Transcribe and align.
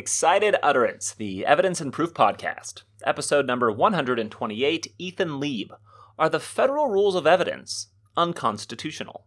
Excited 0.00 0.56
Utterance, 0.62 1.12
the 1.12 1.44
Evidence 1.44 1.78
and 1.78 1.92
Proof 1.92 2.14
Podcast, 2.14 2.84
episode 3.04 3.46
number 3.46 3.70
128 3.70 4.94
Ethan 4.96 5.38
Leib. 5.38 5.74
Are 6.18 6.30
the 6.30 6.40
federal 6.40 6.88
rules 6.88 7.14
of 7.14 7.26
evidence 7.26 7.88
unconstitutional? 8.16 9.26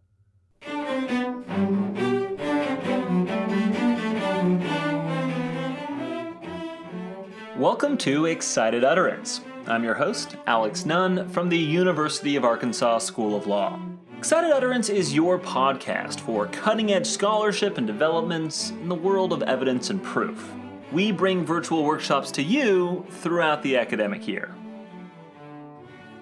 Welcome 7.55 7.95
to 7.99 8.25
Excited 8.25 8.83
Utterance. 8.83 9.41
I'm 9.67 9.83
your 9.83 9.93
host, 9.93 10.37
Alex 10.47 10.87
Nunn, 10.87 11.29
from 11.29 11.49
the 11.49 11.55
University 11.55 12.35
of 12.35 12.43
Arkansas 12.43 12.97
School 12.97 13.37
of 13.37 13.45
Law. 13.45 13.79
Excited 14.17 14.51
Utterance 14.51 14.89
is 14.89 15.13
your 15.13 15.37
podcast 15.37 16.19
for 16.21 16.47
cutting 16.47 16.93
edge 16.93 17.05
scholarship 17.05 17.77
and 17.77 17.85
developments 17.85 18.71
in 18.71 18.89
the 18.89 18.95
world 18.95 19.31
of 19.33 19.43
evidence 19.43 19.91
and 19.91 20.01
proof. 20.01 20.51
We 20.93 21.11
bring 21.11 21.43
virtual 21.43 21.83
workshops 21.83 22.29
to 22.33 22.43
you 22.43 23.07
throughout 23.09 23.63
the 23.63 23.77
academic 23.77 24.27
year. 24.27 24.53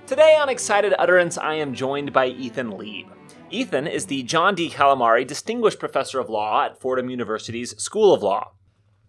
Today 0.08 0.38
on 0.38 0.48
Excited 0.48 0.94
Utterance, 0.98 1.38
I 1.38 1.56
am 1.56 1.74
joined 1.74 2.14
by 2.14 2.28
Ethan 2.28 2.78
Leib. 2.78 3.08
Ethan 3.50 3.86
is 3.86 4.06
the 4.06 4.24
John 4.24 4.56
D. 4.56 4.70
Calamari 4.70 5.28
Distinguished 5.28 5.78
Professor 5.78 6.22
of 6.22 6.30
Law 6.30 6.64
at 6.64 6.80
Fordham 6.80 7.10
University's 7.10 7.78
School 7.84 8.14
of 8.14 8.24
Law. 8.24 8.54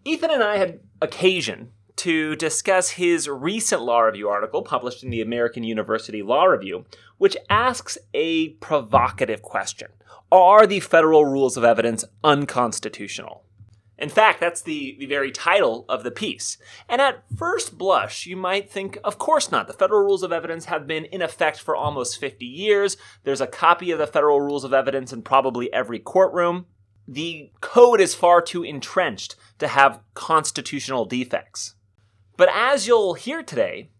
Ethan 0.05 0.33
and 0.33 0.43
I 0.43 0.57
had 0.57 0.81
occasion 1.01 1.71
to 1.95 2.35
discuss 2.35 2.91
his 2.91 3.29
recent 3.29 3.83
law 3.83 4.01
review 4.01 4.29
article 4.29 4.63
published 4.63 5.05
in 5.05 5.11
the 5.11 5.21
American 5.21 5.63
University 5.63 6.25
Law 6.25 6.47
Review, 6.47 6.87
which 7.19 7.37
asks 7.49 7.97
a 8.15 8.49
provocative 8.55 9.43
question 9.43 9.91
Are 10.33 10.67
the 10.67 10.81
federal 10.81 11.25
rules 11.25 11.57
of 11.57 11.63
evidence 11.63 12.05
unconstitutional? 12.25 13.45
In 14.03 14.09
fact, 14.09 14.41
that's 14.41 14.63
the, 14.63 14.97
the 14.99 15.07
very 15.07 15.31
title 15.31 15.85
of 15.89 16.03
the 16.03 16.11
piece. 16.11 16.59
And 16.89 17.01
at 17.01 17.23
first 17.37 17.79
blush, 17.79 18.27
you 18.27 18.37
might 18.37 18.69
think, 18.69 18.99
of 19.05 19.17
course 19.17 19.53
not. 19.53 19.69
The 19.69 19.73
federal 19.73 20.03
rules 20.03 20.25
of 20.25 20.33
evidence 20.33 20.65
have 20.65 20.89
been 20.89 21.05
in 21.05 21.23
effect 21.23 21.61
for 21.61 21.77
almost 21.77 22.19
50 22.19 22.45
years. 22.45 22.97
There's 23.23 23.41
a 23.41 23.47
copy 23.47 23.93
of 23.93 24.01
the 24.01 24.09
federal 24.09 24.41
rules 24.41 24.65
of 24.65 24.75
evidence 24.75 25.13
in 25.13 25.23
probably 25.23 25.73
every 25.73 26.01
courtroom. 26.01 26.67
The 27.07 27.53
code 27.61 28.01
is 28.01 28.13
far 28.13 28.43
too 28.43 28.65
entrenched 28.65 29.37
to 29.61 29.69
have 29.69 30.01
constitutional 30.15 31.05
defects. 31.05 31.77
But 32.37 32.49
as 32.53 32.89
you'll 32.89 33.15
hear 33.15 33.45
today, 33.45 33.93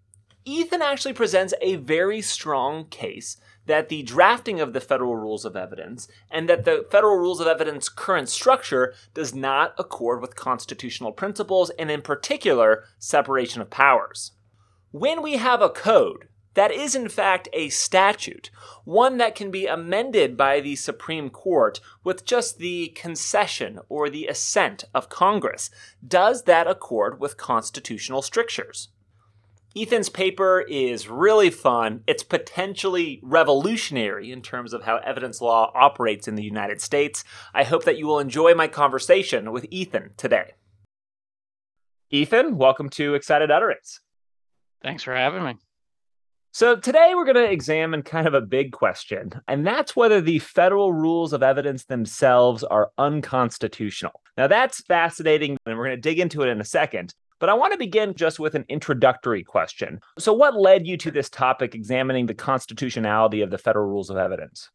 Ethan 0.45 0.83
actually 0.83 1.13
presents 1.13 1.55
a 1.61 1.77
very 1.77 2.21
strong 2.23 2.87
case 2.87 3.37
that 3.67 3.89
the 3.89 4.03
drafting 4.03 4.61
of 4.61 4.73
the 4.73 4.81
federal 4.81 5.17
rules 5.17 5.45
of 5.45 5.57
evidence 5.57 6.09
and 6.31 6.49
that 6.49 6.65
the 6.65 6.87
federal 6.91 7.17
rules 7.17 7.41
of 7.41 7.47
evidence 7.47 7.89
current 7.89 8.29
structure 8.29 8.95
does 9.15 9.35
not 9.35 9.75
accord 9.79 10.21
with 10.21 10.37
constitutional 10.37 11.13
principles 11.13 11.71
and 11.79 11.91
in 11.91 12.03
particular 12.03 12.85
separation 12.99 13.63
of 13.63 13.71
powers. 13.71 14.33
When 14.91 15.23
we 15.23 15.37
have 15.37 15.63
a 15.63 15.71
code 15.71 16.29
that 16.55 16.71
is 16.71 16.95
in 16.95 17.09
fact 17.09 17.49
a 17.53 17.71
statute, 17.71 18.51
one 18.85 19.17
that 19.19 19.35
can 19.35 19.51
be 19.51 19.67
amended 19.67 20.37
by 20.37 20.61
the 20.61 20.77
Supreme 20.77 21.31
Court 21.31 21.81
with 22.05 22.25
just 22.25 22.59
the 22.59 22.89
concession 22.89 23.79
or 23.89 24.11
the 24.11 24.27
assent 24.27 24.85
of 24.95 25.09
Congress. 25.09 25.71
Does 26.07 26.43
that 26.43 26.67
accord 26.67 27.21
with 27.21 27.39
constitutional 27.39 28.23
strictures? 28.23 28.89
Ethan's 29.75 30.11
paper 30.11 30.61
is 30.69 31.09
really 31.09 31.49
fun. 31.49 32.03
It's 32.07 32.23
potentially 32.23 33.21
revolutionary 33.23 34.31
in 34.31 34.43
terms 34.43 34.75
of 34.75 34.83
how 34.83 34.99
evidence 34.99 35.41
law 35.41 35.73
operates 35.75 36.29
in 36.29 36.35
the 36.35 36.43
United 36.43 36.83
States. 36.83 37.25
I 37.55 37.65
hope 37.65 37.85
that 37.85 37.97
you 37.97 38.07
will 38.07 38.19
enjoy 38.19 38.55
my 38.55 38.69
conversation 38.69 39.51
with 39.51 39.67
Ethan 39.71 40.11
today. 40.19 40.53
Ethan, 42.11 42.59
welcome 42.59 42.91
to 42.91 43.15
Excited 43.15 43.51
Utterance. 43.51 44.01
Thanks 44.83 45.05
for 45.05 45.17
having 45.17 45.43
me. 45.43 45.57
So, 46.55 46.77
today 46.77 47.13
we're 47.15 47.25
going 47.25 47.37
to 47.37 47.51
examine 47.51 48.03
kind 48.03 48.27
of 48.27 48.35
a 48.35 48.43
big 48.43 48.73
question, 48.73 49.33
and 49.49 49.67
that's 49.67 49.97
whether 49.97 50.21
the 50.21 50.39
federal 50.39 50.93
rules 50.93 51.33
of 51.33 51.43
evidence 51.43 51.87
themselves 51.87 52.63
are 52.63 52.91
unconstitutional. 52.99 54.21
Now, 54.37 54.49
that's 54.49 54.83
fascinating, 54.83 55.57
and 55.65 55.79
we're 55.79 55.87
going 55.87 55.97
to 55.97 56.03
dig 56.03 56.19
into 56.19 56.43
it 56.43 56.49
in 56.49 56.61
a 56.61 56.65
second. 56.65 57.15
But 57.43 57.49
I 57.49 57.55
want 57.55 57.73
to 57.73 57.77
begin 57.77 58.15
just 58.15 58.39
with 58.39 58.55
an 58.55 58.65
introductory 58.69 59.43
question. 59.43 59.99
So, 60.17 60.33
what 60.33 60.55
led 60.55 60.87
you 60.87 60.97
to 60.99 61.11
this 61.11 61.29
topic, 61.29 61.75
examining 61.75 62.27
the 62.27 62.35
constitutionality 62.35 63.41
of 63.41 63.51
the 63.51 63.59
federal 63.59 63.89
rules 63.89 64.11
of 64.11 64.17
evidence? 64.17 64.71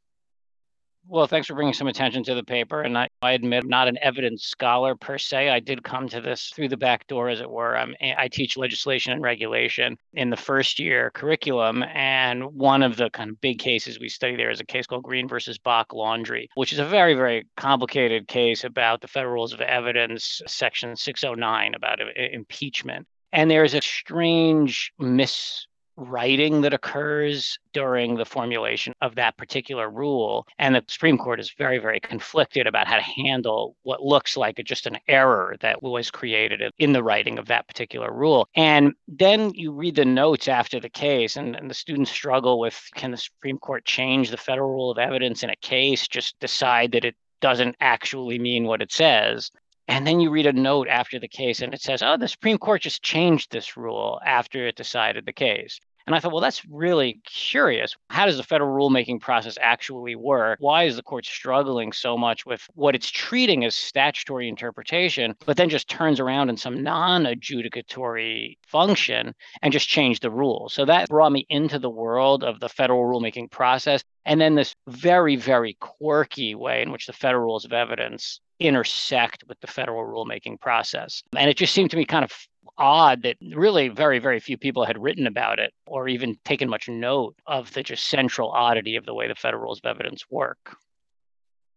Well, 1.09 1.27
thanks 1.27 1.47
for 1.47 1.53
bringing 1.53 1.73
some 1.73 1.87
attention 1.87 2.23
to 2.25 2.35
the 2.35 2.43
paper. 2.43 2.81
And 2.81 2.97
I, 2.97 3.07
I 3.21 3.31
admit 3.31 3.63
I'm 3.63 3.69
not 3.69 3.87
an 3.87 3.97
evidence 4.01 4.43
scholar 4.43 4.93
per 4.95 5.17
se. 5.17 5.49
I 5.49 5.61
did 5.61 5.83
come 5.83 6.09
to 6.09 6.19
this 6.19 6.51
through 6.53 6.67
the 6.67 6.75
back 6.77 7.07
door, 7.07 7.29
as 7.29 7.39
it 7.39 7.49
were. 7.49 7.77
I'm, 7.77 7.95
eh, 8.01 8.13
I 8.17 8.27
teach 8.27 8.57
legislation 8.57 9.13
and 9.13 9.21
regulation 9.21 9.97
in 10.13 10.29
the 10.29 10.35
first 10.35 10.79
year 10.79 11.11
curriculum. 11.11 11.83
And 11.93 12.43
one 12.53 12.83
of 12.83 12.97
the 12.97 13.09
kind 13.11 13.29
of 13.29 13.39
big 13.39 13.59
cases 13.59 13.99
we 13.99 14.09
study 14.09 14.35
there 14.35 14.49
is 14.49 14.59
a 14.59 14.65
case 14.65 14.85
called 14.85 15.03
Green 15.03 15.29
versus 15.29 15.57
Bock 15.57 15.93
Laundry, 15.93 16.49
which 16.55 16.73
is 16.73 16.79
a 16.79 16.85
very, 16.85 17.13
very 17.13 17.47
complicated 17.55 18.27
case 18.27 18.65
about 18.65 18.99
the 18.99 19.07
federal 19.07 19.33
rules 19.33 19.53
of 19.53 19.61
evidence, 19.61 20.41
section 20.45 20.95
609 20.95 21.73
about 21.73 22.01
eh, 22.01 22.27
impeachment. 22.33 23.07
And 23.31 23.49
there's 23.49 23.73
a 23.73 23.81
strange 23.81 24.91
mis 24.99 25.67
writing 25.97 26.61
that 26.61 26.73
occurs 26.73 27.57
during 27.73 28.15
the 28.15 28.25
formulation 28.25 28.93
of 29.01 29.15
that 29.15 29.35
particular 29.35 29.89
rule. 29.89 30.45
And 30.59 30.75
the 30.75 30.83
Supreme 30.87 31.17
Court 31.17 31.39
is 31.39 31.51
very, 31.57 31.79
very 31.79 31.99
conflicted 31.99 32.67
about 32.67 32.87
how 32.87 32.95
to 32.95 33.01
handle 33.01 33.75
what 33.83 34.03
looks 34.03 34.37
like 34.37 34.61
just 34.63 34.85
an 34.85 34.97
error 35.07 35.55
that 35.61 35.81
was 35.81 36.11
created 36.11 36.61
in 36.77 36.93
the 36.93 37.03
writing 37.03 37.39
of 37.39 37.47
that 37.47 37.67
particular 37.67 38.13
rule. 38.13 38.47
And 38.55 38.93
then 39.07 39.53
you 39.55 39.71
read 39.71 39.95
the 39.95 40.05
notes 40.05 40.47
after 40.47 40.79
the 40.79 40.89
case, 40.89 41.35
and, 41.35 41.55
and 41.55 41.69
the 41.69 41.73
students 41.73 42.11
struggle 42.11 42.59
with 42.59 42.79
can 42.95 43.11
the 43.11 43.17
Supreme 43.17 43.57
Court 43.57 43.83
change 43.83 44.29
the 44.29 44.37
federal 44.37 44.69
rule 44.69 44.91
of 44.91 44.97
evidence 44.97 45.43
in 45.43 45.49
a 45.49 45.55
case, 45.57 46.07
just 46.07 46.39
decide 46.39 46.91
that 46.91 47.05
it 47.05 47.15
doesn't 47.41 47.75
actually 47.79 48.39
mean 48.39 48.65
what 48.65 48.81
it 48.81 48.91
says. 48.91 49.51
And 49.87 50.05
then 50.05 50.19
you 50.19 50.29
read 50.29 50.47
a 50.47 50.53
note 50.53 50.87
after 50.89 51.17
the 51.17 51.29
case 51.29 51.61
and 51.61 51.73
it 51.73 51.81
says, 51.81 52.03
oh, 52.03 52.17
the 52.17 52.27
Supreme 52.27 52.57
Court 52.57 52.81
just 52.81 53.01
changed 53.03 53.51
this 53.51 53.77
rule 53.77 54.19
after 54.25 54.67
it 54.67 54.75
decided 54.75 55.25
the 55.25 55.33
case. 55.33 55.79
And 56.07 56.15
I 56.15 56.19
thought, 56.19 56.31
well, 56.31 56.41
that's 56.41 56.65
really 56.65 57.19
curious. 57.25 57.95
How 58.09 58.25
does 58.25 58.37
the 58.37 58.43
federal 58.43 58.73
rulemaking 58.73 59.19
process 59.19 59.57
actually 59.61 60.15
work? 60.15 60.57
Why 60.61 60.85
is 60.85 60.95
the 60.95 61.03
court 61.03 61.25
struggling 61.25 61.91
so 61.91 62.17
much 62.17 62.45
with 62.45 62.65
what 62.75 62.95
it's 62.95 63.11
treating 63.11 63.65
as 63.65 63.75
statutory 63.75 64.47
interpretation, 64.47 65.35
but 65.45 65.57
then 65.57 65.69
just 65.69 65.89
turns 65.89 66.21
around 66.21 66.49
in 66.49 66.55
some 66.55 66.81
non 66.81 67.25
adjudicatory 67.25 68.57
function 68.65 69.35
and 69.61 69.73
just 69.73 69.89
change 69.89 70.21
the 70.21 70.31
rules? 70.31 70.73
So 70.73 70.85
that 70.85 71.09
brought 71.09 71.33
me 71.33 71.45
into 71.49 71.77
the 71.77 71.89
world 71.89 72.41
of 72.41 72.61
the 72.61 72.69
federal 72.69 73.03
rulemaking 73.03 73.51
process. 73.51 74.01
And 74.25 74.39
then 74.39 74.55
this 74.55 74.75
very, 74.87 75.35
very 75.35 75.75
quirky 75.79 76.55
way 76.55 76.81
in 76.81 76.91
which 76.91 77.05
the 77.05 77.13
federal 77.13 77.43
rules 77.43 77.65
of 77.65 77.73
evidence 77.73 78.39
intersect 78.59 79.43
with 79.47 79.59
the 79.59 79.67
federal 79.67 80.03
rulemaking 80.03 80.59
process. 80.59 81.21
And 81.35 81.49
it 81.49 81.57
just 81.57 81.73
seemed 81.73 81.91
to 81.91 81.97
me 81.97 82.05
kind 82.05 82.25
of 82.25 82.31
odd 82.77 83.23
that 83.23 83.37
really 83.53 83.89
very, 83.89 84.19
very 84.19 84.39
few 84.39 84.57
people 84.57 84.85
had 84.85 85.01
written 85.01 85.27
about 85.27 85.59
it 85.59 85.73
or 85.85 86.07
even 86.07 86.37
taken 86.45 86.69
much 86.69 86.87
note 86.87 87.35
of 87.45 87.73
the 87.73 87.83
just 87.83 88.07
central 88.07 88.51
oddity 88.51 88.95
of 88.95 89.05
the 89.05 89.13
way 89.13 89.27
the 89.27 89.35
federal 89.35 89.63
rules 89.63 89.79
of 89.83 89.89
evidence 89.89 90.25
work. 90.29 90.77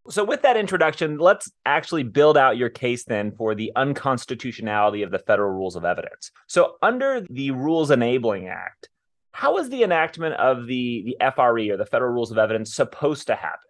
So, 0.08 0.24
with 0.24 0.42
that 0.42 0.56
introduction, 0.56 1.18
let's 1.18 1.50
actually 1.66 2.04
build 2.04 2.36
out 2.36 2.56
your 2.56 2.70
case 2.70 3.04
then 3.04 3.32
for 3.32 3.54
the 3.54 3.70
unconstitutionality 3.76 5.02
of 5.02 5.10
the 5.10 5.18
federal 5.18 5.50
rules 5.50 5.76
of 5.76 5.84
evidence. 5.84 6.30
So, 6.46 6.76
under 6.82 7.20
the 7.28 7.50
Rules 7.50 7.90
Enabling 7.90 8.48
Act, 8.48 8.88
how 9.32 9.58
is 9.58 9.68
the 9.68 9.82
enactment 9.82 10.34
of 10.36 10.66
the, 10.66 11.04
the 11.04 11.32
FRE 11.34 11.70
or 11.70 11.76
the 11.76 11.86
Federal 11.86 12.12
Rules 12.12 12.30
of 12.30 12.38
Evidence 12.38 12.74
supposed 12.74 13.26
to 13.28 13.36
happen? 13.36 13.69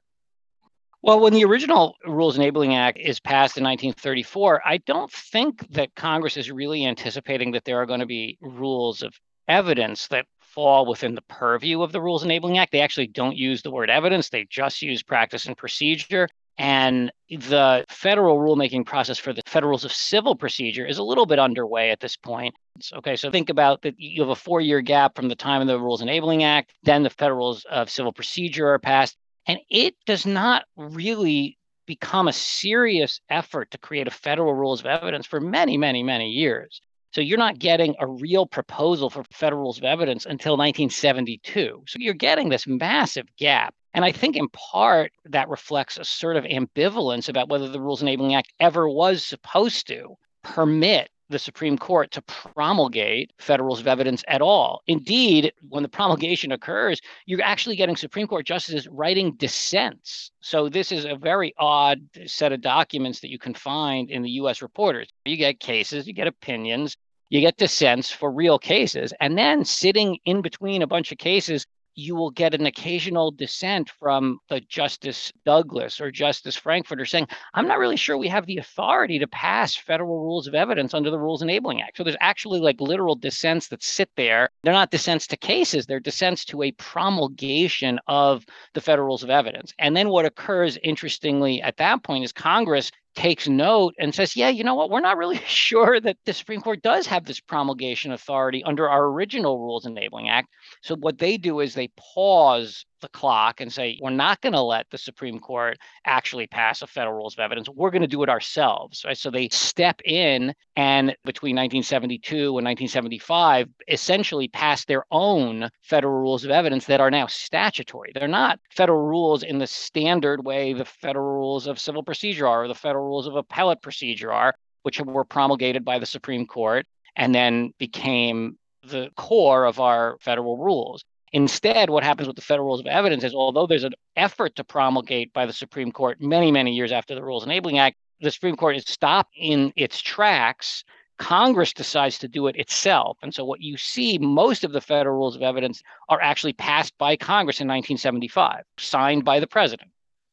Well, 1.03 1.21
when 1.21 1.33
the 1.33 1.45
original 1.45 1.97
Rules 2.05 2.37
Enabling 2.37 2.75
Act 2.75 2.99
is 2.99 3.21
passed 3.21 3.57
in 3.57 3.65
1934, 3.65 4.63
I 4.67 4.77
don't 4.79 5.11
think 5.11 5.67
that 5.73 5.95
Congress 5.95 6.37
is 6.37 6.51
really 6.51 6.85
anticipating 6.85 7.53
that 7.53 7.65
there 7.65 7.81
are 7.81 7.87
going 7.87 8.01
to 8.01 8.07
be 8.07 8.37
rules 8.43 9.03
of 9.03 9.15
evidence 9.49 10.09
that 10.09 10.27
fall 10.41 10.85
within 10.85 11.15
the 11.15 11.23
purview 11.23 11.81
of 11.81 11.93
the 11.93 12.03
Rules 12.03 12.23
Enabling 12.23 12.59
Act. 12.59 12.73
They 12.73 12.83
actually 12.83 13.07
don't 13.07 13.37
use 13.37 13.63
the 13.63 13.71
word 13.71 13.89
evidence, 13.89 14.29
they 14.29 14.47
just 14.51 14.83
use 14.83 15.03
practice 15.03 15.47
and 15.47 15.57
procedure. 15.57 16.29
And 16.59 17.11
the 17.31 17.87
federal 17.89 18.37
rulemaking 18.37 18.85
process 18.85 19.17
for 19.17 19.33
the 19.33 19.41
federal 19.47 19.71
rules 19.71 19.87
of 19.87 19.93
civil 19.95 20.37
procedure 20.37 20.85
is 20.85 20.99
a 20.99 21.03
little 21.03 21.25
bit 21.25 21.39
underway 21.39 21.91
at 21.91 22.01
this 22.01 22.17
point. 22.17 22.55
Okay, 22.93 23.17
so 23.17 23.31
think 23.31 23.49
about 23.49 23.81
that 23.83 23.95
you 23.99 24.21
have 24.21 24.29
a 24.29 24.35
four 24.35 24.61
year 24.61 24.83
gap 24.83 25.17
from 25.17 25.29
the 25.29 25.35
time 25.35 25.63
of 25.63 25.69
the 25.69 25.81
Rules 25.81 26.03
Enabling 26.03 26.45
Act, 26.45 26.75
then 26.83 27.03
the 27.03 27.09
federal 27.09 27.39
rules 27.39 27.65
of 27.71 27.89
civil 27.89 28.13
procedure 28.13 28.69
are 28.69 28.79
passed. 28.79 29.17
And 29.51 29.59
it 29.69 29.97
does 30.07 30.27
not 30.27 30.63
really 30.77 31.59
become 31.85 32.29
a 32.29 32.33
serious 32.33 33.21
effort 33.29 33.73
to 33.73 33.79
create 33.79 34.07
a 34.07 34.13
federal 34.13 34.55
rules 34.55 34.79
of 34.79 34.87
evidence 34.87 35.27
for 35.27 35.41
many, 35.41 35.77
many, 35.77 36.05
many 36.05 36.31
years. 36.31 36.81
So 37.11 37.21
you're 37.21 37.37
not 37.37 37.59
getting 37.59 37.97
a 37.99 38.07
real 38.07 38.47
proposal 38.47 39.11
for 39.11 39.25
federal 39.33 39.63
rules 39.63 39.79
of 39.79 39.83
evidence 39.83 40.25
until 40.25 40.53
1972. 40.53 41.83
So 41.89 41.97
you're 41.99 42.15
getting 42.15 42.49
this 42.49 42.69
massive 42.69 43.27
gap. 43.39 43.75
And 43.93 44.05
I 44.05 44.13
think 44.13 44.37
in 44.37 44.49
part 44.51 45.11
that 45.25 45.49
reflects 45.49 45.99
a 45.99 46.05
sort 46.05 46.37
of 46.37 46.45
ambivalence 46.45 47.29
about 47.29 47.49
whether 47.49 47.67
the 47.67 47.81
Rules 47.81 48.03
Enabling 48.03 48.37
Act 48.37 48.53
ever 48.61 48.89
was 48.89 49.27
supposed 49.27 49.89
to 49.89 50.15
permit 50.45 51.11
the 51.31 51.39
Supreme 51.39 51.79
Court 51.79 52.11
to 52.11 52.23
promulgate 52.23 53.33
federal 53.39 53.79
of 53.79 53.87
evidence 53.87 54.23
at 54.29 54.43
all. 54.43 54.83
Indeed, 54.87 55.53
when 55.69 55.83
the 55.83 55.89
promulgation 55.89 56.53
occurs, 56.53 57.01
you're 57.25 57.43
actually 57.43 57.77
getting 57.77 57.97
Supreme 57.97 58.27
Court 58.27 58.45
justices 58.45 58.89
writing 58.89 59.33
dissents. 59.37 60.33
So 60.41 60.69
this 60.69 60.93
is 60.93 61.05
a 61.05 61.15
very 61.15 61.55
odd 61.59 62.01
set 62.27 62.53
of 62.53 62.61
documents 62.61 63.21
that 63.21 63.31
you 63.31 63.39
can 63.39 63.55
find 63.55 64.11
in 64.11 64.23
the 64.23 64.31
US 64.33 64.61
reporters. 64.61 65.09
You 65.25 65.37
get 65.37 65.61
cases, 65.61 66.07
you 66.07 66.13
get 66.13 66.27
opinions, 66.27 66.97
you 67.31 67.41
get 67.41 67.57
dissents 67.57 68.11
for 68.11 68.31
real 68.31 68.59
cases. 68.59 69.15
And 69.21 69.39
then 69.39 69.65
sitting 69.65 70.19
in 70.25 70.43
between 70.43 70.83
a 70.83 70.87
bunch 70.87 71.13
of 71.13 71.19
cases 71.19 71.67
you 71.95 72.15
will 72.15 72.31
get 72.31 72.55
an 72.55 72.67
occasional 72.67 73.31
dissent 73.31 73.91
from 73.91 74.39
the 74.49 74.61
Justice 74.61 75.33
Douglas 75.45 76.01
or 76.01 76.11
Justice 76.11 76.57
Frankfurter 76.57 77.05
saying, 77.05 77.27
I'm 77.55 77.67
not 77.67 77.79
really 77.79 77.97
sure 77.97 78.17
we 78.17 78.29
have 78.29 78.47
the 78.47 78.59
authority 78.59 79.19
to 79.19 79.27
pass 79.27 79.75
federal 79.75 80.21
rules 80.21 80.47
of 80.47 80.55
evidence 80.55 80.95
under 80.95 81.11
the 81.11 81.19
Rules 81.19 81.43
Enabling 81.43 81.83
Act. 81.83 81.97
So 81.97 82.05
there's 82.05 82.17
actually 82.21 82.61
like 82.61 82.81
literal 82.81 83.15
dissents 83.15 83.69
that 83.69 83.83
sit 83.83 84.11
there. 84.17 84.51
They're 84.63 84.73
not 84.73 84.91
dissents 84.91 85.27
to 85.29 85.37
cases, 85.37 85.87
they're 85.87 86.01
dissents 86.01 86.45
to 86.47 86.63
a 86.63 86.73
promulgation 86.73 87.99
of 88.07 88.45
the 88.75 88.81
federal 88.81 89.07
rules 89.07 89.23
of 89.23 89.31
evidence. 89.31 89.73
And 89.79 89.97
then 89.97 90.09
what 90.09 90.25
occurs, 90.25 90.79
interestingly, 90.83 91.61
at 91.63 91.77
that 91.79 92.03
point 92.03 92.25
is 92.25 92.33
Congress 92.33 92.91
takes 93.15 93.49
note 93.49 93.95
and 93.99 94.15
says, 94.15 94.37
yeah, 94.37 94.49
you 94.49 94.65
know 94.65 94.75
what? 94.75 94.91
We're 94.91 95.01
not 95.01 95.17
really 95.17 95.39
sure 95.47 96.01
that 96.01 96.17
the 96.25 96.33
Supreme 96.33 96.61
Court 96.61 96.83
does 96.83 97.07
have 97.07 97.25
this 97.25 97.41
promulgation 97.41 98.13
authority 98.13 98.63
under 98.65 98.89
our 98.89 99.07
original 99.07 99.59
Rules 99.59 99.87
Enabling 99.87 100.29
Act. 100.29 100.49
So 100.83 100.97
what 100.97 101.19
they 101.19 101.37
do 101.37 101.61
is 101.61 101.75
they 101.75 101.89
pause 102.15 102.85
the 103.01 103.09
clock 103.09 103.61
and 103.61 103.73
say, 103.73 103.99
we're 104.01 104.11
not 104.11 104.41
going 104.41 104.53
to 104.53 104.61
let 104.61 104.87
the 104.91 104.99
Supreme 104.99 105.39
Court 105.39 105.79
actually 106.05 106.47
pass 106.47 106.83
a 106.83 106.87
federal 106.87 107.17
rules 107.17 107.35
of 107.35 107.41
evidence. 107.41 107.69
We're 107.69 107.91
going 107.91 108.03
to 108.03 108.09
do 108.09 108.23
it 108.23 108.29
ourselves. 108.29 109.05
Right? 109.05 109.17
So 109.17 109.31
they 109.31 109.49
step 109.49 110.01
in 110.05 110.55
and 110.77 111.17
between 111.25 111.57
1972 111.57 112.37
and 112.37 112.67
1975, 112.67 113.69
essentially 113.89 114.49
pass 114.49 114.85
their 114.85 115.05
own 115.11 115.69
federal 115.83 116.21
rules 116.21 116.45
of 116.45 116.51
evidence 116.51 116.87
that 116.87 117.01
are 117.01 117.11
now 117.11 117.27
statutory. 117.27 118.13
They're 118.15 118.29
not 118.29 118.61
federal 118.71 119.03
rules 119.03 119.43
in 119.43 119.59
the 119.59 119.67
standard 119.67 120.45
way 120.45 120.73
the 120.73 120.85
federal 120.85 121.27
rules 121.27 121.67
of 121.67 121.79
civil 121.79 122.03
procedure 122.03 122.47
are 122.47 122.65
or 122.65 122.69
the 122.69 122.75
federal 122.75 123.07
rules 123.07 123.27
of 123.27 123.37
appellate 123.37 123.83
procedure 123.83 124.33
are, 124.33 124.55
which 124.83 125.01
were 125.01 125.25
promulgated 125.25 125.85
by 125.85 125.99
the 125.99 126.07
Supreme 126.07 126.47
Court 126.47 126.87
and 127.17 127.35
then 127.35 127.73
became 127.79 128.57
the 128.83 129.11
core 129.17 129.65
of 129.67 129.79
our 129.81 130.17
federal 130.21 130.57
rules. 130.57 131.05
Instead, 131.33 131.91
what 131.91 132.03
happens 132.03 132.27
with 132.27 132.37
the 132.37 132.43
federal 132.43 132.67
rules 132.67 132.81
of 132.81 132.87
evidence 132.87 133.23
is 133.23 133.35
although 133.35 133.67
there's 133.67 133.85
an 133.85 133.95
effort 134.17 134.57
to 134.57 134.65
promulgate 134.65 135.33
by 135.33 135.47
the 135.47 135.53
Supreme 135.53 135.93
Court 135.93 136.21
many, 136.21 136.51
many 136.51 136.73
years 136.73 136.91
after 136.91 137.15
the 137.15 137.23
Rules 137.23 137.45
Enabling 137.45 137.79
Act, 137.79 137.97
the 138.21 138.31
Supreme 138.31 138.57
Court 138.57 138.77
is 138.77 138.85
stopped 138.87 139.33
in 139.37 139.73
its 139.77 140.01
tracks. 140.01 140.85
Congress 141.19 141.73
decides 141.73 142.19
to 142.19 142.29
do 142.29 142.47
it 142.49 142.57
itself. 142.57 143.19
And 143.23 143.33
so 143.33 143.45
what 143.45 143.61
you 143.61 143.77
see, 143.77 144.19
most 144.19 144.65
of 144.65 144.73
the 144.73 144.81
federal 144.81 145.17
rules 145.17 145.37
of 145.37 145.43
evidence 145.43 145.83
are 146.09 146.21
actually 146.21 146.55
passed 146.55 146.97
by 146.99 147.15
Congress 147.15 147.61
in 147.61 147.69
1975, 147.69 148.65
signed 148.79 149.25
by 149.25 149.39
the 149.39 149.47
president. 149.47 149.91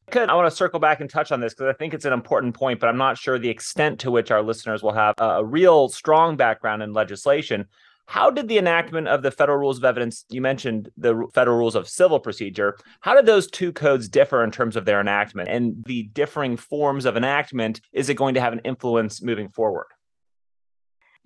Could 0.09 0.29
I 0.29 0.35
want 0.35 0.49
to 0.49 0.55
circle 0.55 0.79
back 0.79 1.01
and 1.01 1.09
touch 1.09 1.33
on 1.33 1.41
this 1.41 1.53
because 1.53 1.67
I 1.67 1.73
think 1.73 1.93
it's 1.93 2.05
an 2.05 2.13
important 2.13 2.55
point, 2.55 2.79
but 2.79 2.87
I'm 2.87 2.97
not 2.97 3.17
sure 3.17 3.37
the 3.37 3.49
extent 3.49 3.99
to 3.99 4.11
which 4.11 4.31
our 4.31 4.41
listeners 4.41 4.81
will 4.81 4.93
have 4.93 5.15
a 5.17 5.43
real 5.43 5.89
strong 5.89 6.37
background 6.37 6.81
in 6.81 6.93
legislation. 6.93 7.65
How 8.07 8.29
did 8.29 8.47
the 8.47 8.57
enactment 8.57 9.09
of 9.09 9.21
the 9.21 9.31
federal 9.31 9.57
rules 9.57 9.77
of 9.77 9.83
evidence, 9.83 10.23
you 10.29 10.41
mentioned 10.41 10.89
the 10.95 11.27
federal 11.33 11.57
rules 11.57 11.75
of 11.75 11.89
civil 11.89 12.21
procedure, 12.21 12.77
how 13.01 13.13
did 13.13 13.25
those 13.25 13.51
two 13.51 13.73
codes 13.73 14.07
differ 14.07 14.45
in 14.45 14.51
terms 14.51 14.77
of 14.77 14.85
their 14.85 15.01
enactment 15.01 15.49
and 15.49 15.83
the 15.85 16.03
differing 16.13 16.55
forms 16.55 17.03
of 17.03 17.17
enactment? 17.17 17.81
Is 17.91 18.07
it 18.07 18.13
going 18.13 18.33
to 18.35 18.41
have 18.41 18.53
an 18.53 18.61
influence 18.63 19.21
moving 19.21 19.49
forward? 19.49 19.87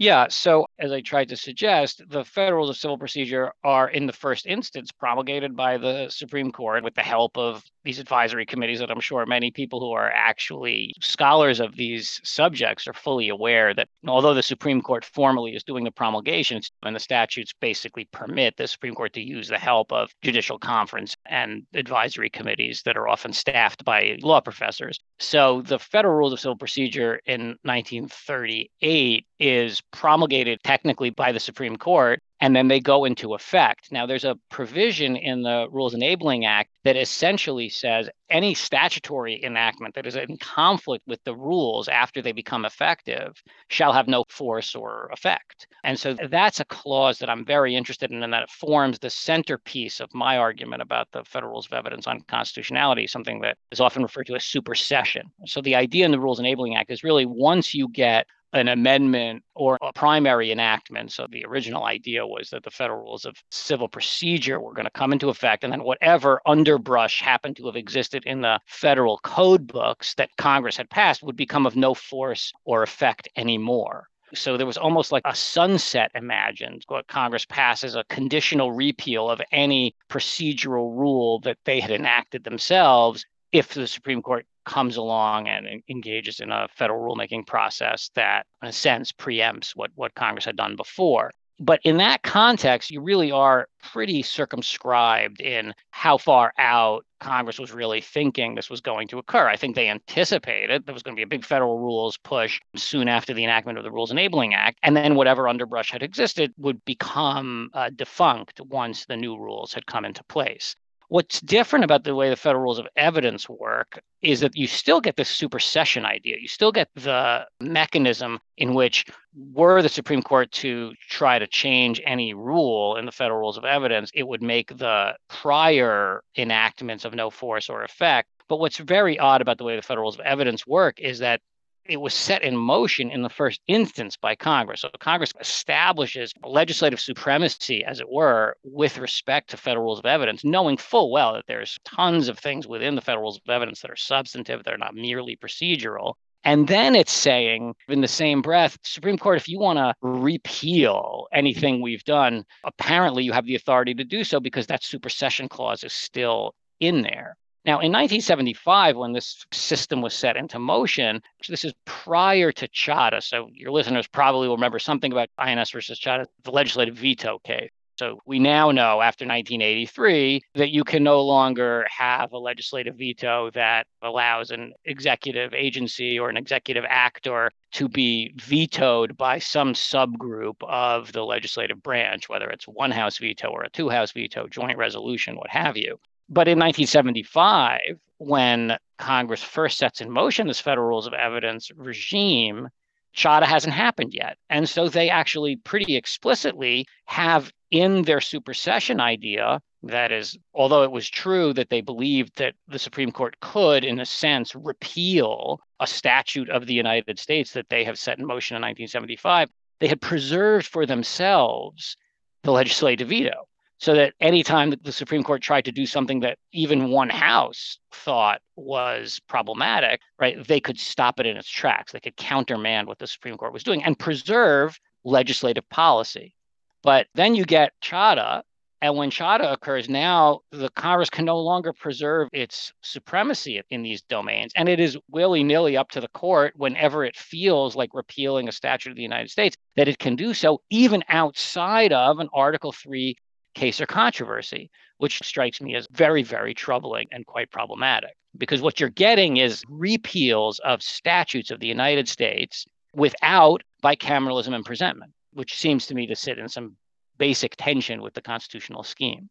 Yeah. 0.01 0.29
So, 0.29 0.65
as 0.79 0.91
I 0.91 1.01
tried 1.01 1.29
to 1.29 1.37
suggest, 1.37 2.01
the 2.09 2.25
federal 2.25 2.61
rules 2.61 2.71
of 2.71 2.77
civil 2.77 2.97
procedure 2.97 3.51
are, 3.63 3.87
in 3.87 4.07
the 4.07 4.13
first 4.13 4.47
instance, 4.47 4.91
promulgated 4.91 5.55
by 5.55 5.77
the 5.77 6.09
Supreme 6.09 6.51
Court 6.51 6.83
with 6.83 6.95
the 6.95 7.03
help 7.03 7.37
of 7.37 7.63
these 7.83 7.99
advisory 7.99 8.45
committees 8.47 8.79
that 8.79 8.89
I'm 8.89 8.99
sure 8.99 9.25
many 9.27 9.51
people 9.51 9.79
who 9.79 9.91
are 9.91 10.11
actually 10.11 10.93
scholars 11.01 11.59
of 11.59 11.75
these 11.75 12.19
subjects 12.23 12.87
are 12.87 12.93
fully 12.93 13.29
aware 13.29 13.75
that 13.75 13.89
although 14.07 14.33
the 14.33 14.43
Supreme 14.43 14.81
Court 14.81 15.05
formally 15.05 15.55
is 15.55 15.63
doing 15.63 15.83
the 15.83 15.91
promulgations 15.91 16.71
and 16.83 16.95
the 16.95 16.99
statutes 16.99 17.53
basically 17.59 18.05
permit 18.11 18.57
the 18.57 18.67
Supreme 18.67 18.95
Court 18.95 19.13
to 19.13 19.21
use 19.21 19.47
the 19.47 19.57
help 19.57 19.91
of 19.91 20.11
judicial 20.23 20.57
conference 20.57 21.15
and 21.27 21.63
advisory 21.75 22.29
committees 22.29 22.81
that 22.85 22.97
are 22.97 23.07
often 23.07 23.33
staffed 23.33 23.85
by 23.85 24.17
law 24.21 24.41
professors. 24.41 24.99
So, 25.19 25.61
the 25.61 25.79
federal 25.79 26.15
rules 26.15 26.33
of 26.33 26.39
civil 26.39 26.57
procedure 26.57 27.21
in 27.25 27.57
1938 27.63 29.25
is 29.39 29.81
promulgated 29.91 30.59
technically 30.63 31.09
by 31.09 31.31
the 31.31 31.39
Supreme 31.39 31.77
Court, 31.77 32.21
and 32.41 32.55
then 32.55 32.67
they 32.67 32.79
go 32.79 33.05
into 33.05 33.35
effect. 33.35 33.91
Now, 33.91 34.07
there's 34.07 34.25
a 34.25 34.35
provision 34.49 35.15
in 35.15 35.43
the 35.43 35.67
Rules 35.69 35.93
Enabling 35.93 36.45
Act 36.45 36.71
that 36.83 36.97
essentially 36.97 37.69
says 37.69 38.09
any 38.31 38.55
statutory 38.55 39.43
enactment 39.43 39.93
that 39.93 40.07
is 40.07 40.15
in 40.15 40.37
conflict 40.37 41.05
with 41.07 41.23
the 41.23 41.35
rules 41.35 41.87
after 41.87 42.19
they 42.19 42.31
become 42.31 42.65
effective 42.65 43.33
shall 43.67 43.93
have 43.93 44.07
no 44.07 44.23
force 44.27 44.73
or 44.73 45.09
effect. 45.13 45.67
And 45.83 45.99
so 45.99 46.15
that's 46.29 46.59
a 46.59 46.65
clause 46.65 47.19
that 47.19 47.29
I'm 47.29 47.45
very 47.45 47.75
interested 47.75 48.11
in, 48.11 48.23
and 48.23 48.33
that 48.33 48.49
forms 48.49 48.97
the 48.97 49.11
centerpiece 49.11 49.99
of 49.99 50.11
my 50.13 50.37
argument 50.37 50.81
about 50.81 51.09
the 51.11 51.23
federal 51.25 51.51
rules 51.51 51.67
of 51.67 51.73
evidence 51.73 52.07
on 52.07 52.21
constitutionality, 52.21 53.05
something 53.05 53.41
that 53.41 53.57
is 53.71 53.79
often 53.79 54.01
referred 54.01 54.25
to 54.27 54.35
as 54.35 54.45
supersession. 54.45 55.29
So 55.45 55.61
the 55.61 55.75
idea 55.75 56.05
in 56.05 56.11
the 56.11 56.19
Rules 56.19 56.39
Enabling 56.39 56.75
Act 56.75 56.89
is 56.89 57.03
really 57.03 57.27
once 57.27 57.75
you 57.75 57.87
get 57.89 58.25
an 58.53 58.67
amendment 58.67 59.43
or 59.55 59.77
a 59.81 59.93
primary 59.93 60.51
enactment. 60.51 61.11
So 61.11 61.27
the 61.29 61.45
original 61.45 61.85
idea 61.85 62.25
was 62.25 62.49
that 62.49 62.63
the 62.63 62.71
federal 62.71 63.01
rules 63.01 63.25
of 63.25 63.35
civil 63.49 63.87
procedure 63.87 64.59
were 64.59 64.73
going 64.73 64.85
to 64.85 64.91
come 64.91 65.13
into 65.13 65.29
effect, 65.29 65.63
and 65.63 65.71
then 65.71 65.83
whatever 65.83 66.41
underbrush 66.45 67.21
happened 67.21 67.57
to 67.57 67.65
have 67.67 67.75
existed 67.75 68.23
in 68.25 68.41
the 68.41 68.59
federal 68.67 69.19
code 69.19 69.67
books 69.67 70.13
that 70.15 70.35
Congress 70.37 70.77
had 70.77 70.89
passed 70.89 71.23
would 71.23 71.37
become 71.37 71.65
of 71.65 71.75
no 71.75 71.93
force 71.93 72.51
or 72.65 72.83
effect 72.83 73.29
anymore. 73.35 74.07
So 74.33 74.55
there 74.55 74.65
was 74.65 74.77
almost 74.77 75.11
like 75.11 75.23
a 75.25 75.35
sunset 75.35 76.11
imagined, 76.15 76.83
what 76.87 77.07
Congress 77.07 77.45
passes 77.45 77.95
a 77.95 78.05
conditional 78.05 78.71
repeal 78.71 79.29
of 79.29 79.41
any 79.51 79.93
procedural 80.09 80.97
rule 80.97 81.39
that 81.41 81.57
they 81.65 81.81
had 81.81 81.91
enacted 81.91 82.45
themselves 82.45 83.25
if 83.51 83.73
the 83.73 83.87
Supreme 83.87 84.21
Court 84.21 84.45
comes 84.65 84.97
along 84.97 85.47
and 85.47 85.81
engages 85.89 86.39
in 86.39 86.51
a 86.51 86.67
federal 86.75 87.01
rulemaking 87.01 87.45
process 87.47 88.09
that, 88.15 88.45
in 88.61 88.69
a 88.69 88.73
sense, 88.73 89.11
preempts 89.11 89.75
what, 89.75 89.91
what 89.95 90.15
Congress 90.15 90.45
had 90.45 90.55
done 90.55 90.75
before. 90.75 91.31
But 91.61 91.79
in 91.83 91.97
that 91.97 92.23
context, 92.23 92.89
you 92.89 93.01
really 93.01 93.31
are 93.31 93.67
pretty 93.93 94.23
circumscribed 94.23 95.41
in 95.41 95.75
how 95.91 96.17
far 96.17 96.51
out 96.57 97.05
Congress 97.19 97.59
was 97.59 97.71
really 97.71 98.01
thinking 98.01 98.55
this 98.55 98.71
was 98.71 98.81
going 98.81 99.07
to 99.09 99.19
occur. 99.19 99.47
I 99.47 99.57
think 99.57 99.75
they 99.75 99.87
anticipated 99.87 100.87
there 100.87 100.93
was 100.93 101.03
going 101.03 101.15
to 101.15 101.19
be 101.19 101.23
a 101.23 101.27
big 101.27 101.45
federal 101.45 101.77
rules 101.77 102.17
push 102.17 102.59
soon 102.75 103.07
after 103.07 103.35
the 103.35 103.43
enactment 103.43 103.77
of 103.77 103.83
the 103.83 103.91
Rules 103.91 104.09
Enabling 104.09 104.55
Act. 104.55 104.79
And 104.81 104.97
then 104.97 105.13
whatever 105.13 105.47
underbrush 105.47 105.91
had 105.91 106.01
existed 106.01 106.51
would 106.57 106.83
become 106.83 107.69
uh, 107.75 107.91
defunct 107.95 108.59
once 108.61 109.05
the 109.05 109.15
new 109.15 109.37
rules 109.37 109.71
had 109.71 109.85
come 109.85 110.03
into 110.03 110.23
place. 110.23 110.75
What's 111.11 111.41
different 111.41 111.83
about 111.83 112.05
the 112.05 112.15
way 112.15 112.29
the 112.29 112.37
federal 112.37 112.63
rules 112.63 112.79
of 112.79 112.87
evidence 112.95 113.49
work 113.49 114.01
is 114.21 114.39
that 114.39 114.55
you 114.55 114.65
still 114.65 115.01
get 115.01 115.17
this 115.17 115.27
supersession 115.27 116.05
idea. 116.05 116.37
You 116.39 116.47
still 116.47 116.71
get 116.71 116.87
the 116.95 117.45
mechanism 117.59 118.39
in 118.57 118.73
which, 118.73 119.03
were 119.51 119.81
the 119.81 119.89
Supreme 119.89 120.21
Court 120.21 120.49
to 120.53 120.93
try 121.09 121.37
to 121.37 121.47
change 121.47 122.01
any 122.05 122.33
rule 122.33 122.95
in 122.95 123.05
the 123.05 123.11
federal 123.11 123.41
rules 123.41 123.57
of 123.57 123.65
evidence, 123.65 124.09
it 124.13 124.25
would 124.25 124.41
make 124.41 124.77
the 124.77 125.13
prior 125.27 126.23
enactments 126.37 127.03
of 127.03 127.13
no 127.13 127.29
force 127.29 127.67
or 127.67 127.83
effect. 127.83 128.29
But 128.47 128.61
what's 128.61 128.77
very 128.77 129.19
odd 129.19 129.41
about 129.41 129.57
the 129.57 129.65
way 129.65 129.75
the 129.75 129.81
federal 129.81 130.05
rules 130.05 130.17
of 130.17 130.25
evidence 130.25 130.65
work 130.65 130.97
is 130.97 131.19
that 131.19 131.41
it 131.85 131.99
was 131.99 132.13
set 132.13 132.43
in 132.43 132.55
motion 132.55 133.11
in 133.11 133.21
the 133.21 133.29
first 133.29 133.61
instance 133.67 134.15
by 134.17 134.35
Congress. 134.35 134.81
So 134.81 134.89
Congress 134.99 135.33
establishes 135.39 136.33
legislative 136.43 136.99
supremacy, 136.99 137.83
as 137.83 137.99
it 137.99 138.09
were, 138.09 138.55
with 138.63 138.97
respect 138.97 139.49
to 139.49 139.57
federal 139.57 139.85
rules 139.85 139.99
of 139.99 140.05
evidence, 140.05 140.43
knowing 140.43 140.77
full 140.77 141.11
well 141.11 141.33
that 141.33 141.45
there's 141.47 141.79
tons 141.83 142.29
of 142.29 142.39
things 142.39 142.67
within 142.67 142.95
the 142.95 143.01
federal 143.01 143.23
rules 143.23 143.37
of 143.37 143.49
evidence 143.49 143.81
that 143.81 143.91
are 143.91 143.95
substantive, 143.95 144.63
that 144.63 144.73
are 144.73 144.77
not 144.77 144.95
merely 144.95 145.35
procedural. 145.35 146.13
And 146.43 146.67
then 146.67 146.95
it's 146.95 147.11
saying, 147.11 147.75
in 147.87 148.01
the 148.01 148.07
same 148.07 148.41
breath, 148.41 148.77
Supreme 148.83 149.17
Court, 149.17 149.37
if 149.37 149.47
you 149.47 149.59
want 149.59 149.77
to 149.77 149.93
repeal 150.01 151.27
anything 151.31 151.81
we've 151.81 152.03
done, 152.03 152.45
apparently 152.63 153.23
you 153.23 153.31
have 153.31 153.45
the 153.45 153.55
authority 153.55 153.93
to 153.93 154.03
do 154.03 154.23
so 154.23 154.39
because 154.39 154.65
that 154.67 154.83
supersession 154.83 155.47
clause 155.47 155.83
is 155.83 155.93
still 155.93 156.55
in 156.79 157.03
there. 157.03 157.37
Now, 157.63 157.73
in 157.73 157.91
1975, 157.91 158.97
when 158.97 159.13
this 159.13 159.45
system 159.53 160.01
was 160.01 160.15
set 160.15 160.35
into 160.35 160.57
motion, 160.57 161.21
this 161.47 161.63
is 161.63 161.73
prior 161.85 162.51
to 162.53 162.67
Chadha. 162.69 163.21
So 163.21 163.49
your 163.53 163.71
listeners 163.71 164.07
probably 164.07 164.47
will 164.47 164.55
remember 164.55 164.79
something 164.79 165.11
about 165.11 165.29
INS 165.37 165.69
versus 165.69 165.99
Chadha, 165.99 166.25
the 166.43 166.51
legislative 166.51 166.95
veto 166.95 167.37
case. 167.39 167.69
So 168.01 168.19
we 168.25 168.39
now 168.39 168.71
know 168.71 168.99
after 169.01 169.25
1983 169.25 170.41
that 170.55 170.71
you 170.71 170.83
can 170.83 171.03
no 171.03 171.21
longer 171.21 171.85
have 171.95 172.31
a 172.31 172.39
legislative 172.39 172.95
veto 172.95 173.51
that 173.51 173.85
allows 174.01 174.49
an 174.49 174.73
executive 174.85 175.53
agency 175.53 176.17
or 176.17 176.27
an 176.27 176.37
executive 176.37 176.83
actor 176.89 177.51
to 177.73 177.87
be 177.87 178.33
vetoed 178.37 179.15
by 179.17 179.37
some 179.37 179.73
subgroup 179.73 180.55
of 180.67 181.11
the 181.11 181.23
legislative 181.23 181.83
branch, 181.83 182.27
whether 182.27 182.49
it's 182.49 182.65
one 182.65 182.89
house 182.89 183.19
veto 183.19 183.49
or 183.49 183.61
a 183.61 183.69
two 183.69 183.89
house 183.89 184.11
veto, 184.13 184.47
joint 184.47 184.79
resolution, 184.79 185.35
what 185.35 185.51
have 185.51 185.77
you. 185.77 185.99
But 186.33 186.47
in 186.47 186.57
1975, 186.57 187.81
when 188.17 188.77
Congress 188.97 189.43
first 189.43 189.77
sets 189.77 189.99
in 189.99 190.09
motion 190.09 190.47
this 190.47 190.61
federal 190.61 190.87
rules 190.87 191.05
of 191.05 191.13
evidence 191.13 191.69
regime, 191.75 192.69
Chadha 193.13 193.43
hasn't 193.43 193.73
happened 193.73 194.13
yet. 194.13 194.37
And 194.49 194.69
so 194.69 194.87
they 194.87 195.09
actually 195.09 195.57
pretty 195.57 195.97
explicitly 195.97 196.87
have 197.03 197.51
in 197.69 198.03
their 198.03 198.21
supersession 198.21 199.01
idea 199.01 199.59
that 199.83 200.13
is, 200.13 200.37
although 200.53 200.83
it 200.83 200.91
was 200.93 201.09
true 201.09 201.51
that 201.51 201.69
they 201.69 201.81
believed 201.81 202.37
that 202.37 202.55
the 202.65 202.79
Supreme 202.79 203.11
Court 203.11 203.37
could, 203.41 203.83
in 203.83 203.99
a 203.99 204.05
sense, 204.05 204.55
repeal 204.55 205.59
a 205.81 205.87
statute 205.87 206.49
of 206.49 206.65
the 206.65 206.73
United 206.73 207.19
States 207.19 207.51
that 207.51 207.67
they 207.67 207.83
have 207.83 207.99
set 207.99 208.19
in 208.19 208.25
motion 208.25 208.55
in 208.55 208.61
1975, 208.61 209.49
they 209.79 209.87
had 209.87 209.99
preserved 209.99 210.67
for 210.67 210.85
themselves 210.85 211.97
the 212.43 212.53
legislative 212.53 213.09
veto 213.09 213.49
so 213.81 213.95
that 213.95 214.13
anytime 214.21 214.71
the 214.83 214.91
Supreme 214.91 215.23
Court 215.23 215.41
tried 215.41 215.65
to 215.65 215.71
do 215.71 215.87
something 215.87 216.19
that 216.19 216.37
even 216.53 216.91
one 216.91 217.09
house 217.09 217.79
thought 217.91 218.39
was 218.55 219.19
problematic, 219.27 220.01
right, 220.19 220.45
they 220.47 220.59
could 220.59 220.79
stop 220.79 221.19
it 221.19 221.25
in 221.25 221.35
its 221.35 221.49
tracks. 221.49 221.91
They 221.91 221.99
could 221.99 222.15
countermand 222.15 222.87
what 222.87 222.99
the 222.99 223.07
Supreme 223.07 223.37
Court 223.37 223.53
was 223.53 223.63
doing 223.63 223.83
and 223.83 223.97
preserve 223.97 224.79
legislative 225.03 225.67
policy. 225.69 226.35
But 226.83 227.07
then 227.15 227.33
you 227.33 227.43
get 227.43 227.73
Chadha. 227.83 228.43
and 228.83 228.97
when 228.97 229.09
Chadha 229.09 229.51
occurs, 229.51 229.89
now 229.89 230.41
the 230.51 230.69
Congress 230.69 231.09
can 231.09 231.25
no 231.25 231.39
longer 231.39 231.73
preserve 231.73 232.29
its 232.33 232.71
supremacy 232.83 233.63
in 233.71 233.81
these 233.81 234.03
domains. 234.03 234.51
And 234.55 234.69
it 234.69 234.79
is 234.79 234.95
willy 235.09 235.43
nilly 235.43 235.75
up 235.75 235.89
to 235.91 236.01
the 236.01 236.07
court 236.09 236.53
whenever 236.55 237.03
it 237.03 237.15
feels 237.15 237.75
like 237.75 237.89
repealing 237.93 238.47
a 238.47 238.51
statute 238.51 238.91
of 238.91 238.95
the 238.95 239.01
United 239.01 239.31
States 239.31 239.55
that 239.75 239.87
it 239.87 239.97
can 239.97 240.15
do 240.15 240.35
so, 240.35 240.61
even 240.69 241.03
outside 241.09 241.93
of 241.93 242.19
an 242.19 242.29
Article 242.31 242.71
3 242.71 243.15
case 243.53 243.81
or 243.81 243.85
controversy, 243.85 244.69
which 244.97 245.19
strikes 245.23 245.61
me 245.61 245.75
as 245.75 245.87
very, 245.91 246.23
very 246.23 246.53
troubling 246.53 247.07
and 247.11 247.25
quite 247.25 247.51
problematic. 247.51 248.15
Because 248.37 248.61
what 248.61 248.79
you're 248.79 248.89
getting 248.89 249.37
is 249.37 249.63
repeals 249.67 250.59
of 250.59 250.81
statutes 250.81 251.51
of 251.51 251.59
the 251.59 251.67
United 251.67 252.07
States 252.07 252.65
without 252.93 253.63
bicameralism 253.83 254.53
and 254.53 254.65
presentment, 254.65 255.11
which 255.33 255.57
seems 255.57 255.87
to 255.87 255.95
me 255.95 256.07
to 256.07 256.15
sit 256.15 256.37
in 256.37 256.47
some 256.47 256.75
basic 257.17 257.55
tension 257.57 258.01
with 258.01 258.13
the 258.13 258.21
constitutional 258.21 258.83
scheme. 258.83 259.29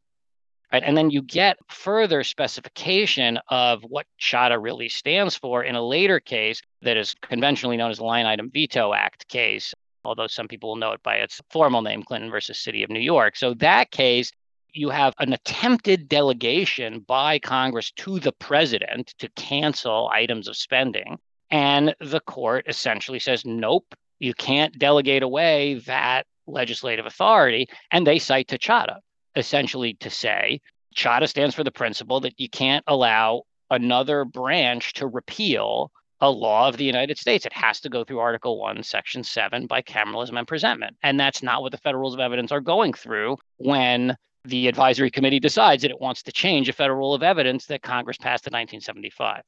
Right? 0.73 0.83
And 0.85 0.97
then 0.97 1.11
you 1.11 1.23
get 1.23 1.57
further 1.69 2.23
specification 2.23 3.39
of 3.49 3.83
what 3.83 4.07
Chadha 4.21 4.63
really 4.63 4.89
stands 4.89 5.37
for 5.37 5.65
in 5.65 5.75
a 5.75 5.85
later 5.85 6.21
case 6.21 6.63
that 6.83 6.97
is 6.97 7.15
conventionally 7.23 7.77
known 7.77 7.91
as 7.91 7.99
the 7.99 8.05
Line 8.05 8.27
Item 8.27 8.51
Veto 8.53 8.95
Act 8.95 9.27
case 9.29 9.75
although 10.05 10.27
some 10.27 10.49
people 10.49 10.71
will 10.71 10.77
know 10.77 10.93
it 10.93 11.03
by 11.03 11.17
its 11.17 11.41
formal 11.51 11.83
name, 11.83 12.03
Clinton 12.03 12.31
versus 12.31 12.59
City 12.59 12.83
of 12.83 12.91
New 12.91 13.01
York. 13.01 13.37
So 13.37 13.55
that 13.55 13.91
case, 13.91 14.33
you 14.73 14.91
have 14.91 15.15
an 15.19 15.33
attempted 15.33 16.09
delegation 16.09 17.01
by 17.01 17.39
Congress 17.39 17.91
to 17.93 18.21
the 18.21 18.33
president 18.33 19.15
to 19.19 19.29
cancel 19.31 20.09
items 20.13 20.49
of 20.49 20.57
spending. 20.57 21.19
And 21.51 21.95
the 22.01 22.21
court 22.21 22.67
essentially 22.69 23.19
says, 23.19 23.45
nope, 23.45 23.95
you 24.21 24.35
can't 24.35 24.79
delegate 24.79 25.23
away 25.23 25.75
that 25.87 26.27
legislative 26.47 27.07
authority. 27.07 27.69
And 27.91 28.07
they 28.07 28.19
cite 28.19 28.49
to 28.49 28.59
Chadha, 28.59 28.99
essentially 29.35 29.95
to 29.95 30.11
say, 30.11 30.61
Chadha 30.95 31.29
stands 31.29 31.55
for 31.55 31.65
the 31.65 31.71
principle 31.71 32.21
that 32.21 32.39
you 32.39 32.49
can't 32.49 32.85
allow 32.87 33.43
another 33.71 34.25
branch 34.25 34.93
to 34.95 35.07
repeal 35.07 35.91
a 36.21 36.31
law 36.31 36.69
of 36.69 36.77
the 36.77 36.85
United 36.85 37.19
States. 37.19 37.47
It 37.47 37.53
has 37.53 37.81
to 37.81 37.89
go 37.89 38.05
through 38.05 38.19
Article 38.19 38.59
1, 38.59 38.83
Section 38.83 39.25
7 39.25 39.67
bicameralism 39.67 40.39
and 40.39 40.47
presentment. 40.47 40.97
And 41.03 41.19
that's 41.19 41.43
not 41.43 41.63
what 41.63 41.73
the 41.73 41.79
federal 41.79 42.03
rules 42.03 42.15
of 42.15 42.21
evidence 42.21 42.53
are 42.53 42.61
going 42.61 42.93
through 42.93 43.37
when 43.57 44.17
the 44.45 44.69
advisory 44.69 45.11
committee 45.11 45.41
decides 45.41 45.83
that 45.83 45.91
it 45.91 46.01
wants 46.01 46.23
to 46.25 46.33
change 46.33 46.69
a 46.69 46.73
federal 46.73 46.99
rule 46.99 47.15
of 47.15 47.23
evidence 47.23 47.67
that 47.67 47.83
Congress 47.83 48.17
passed 48.17 48.47
in 48.47 48.53
1975. 48.53 49.43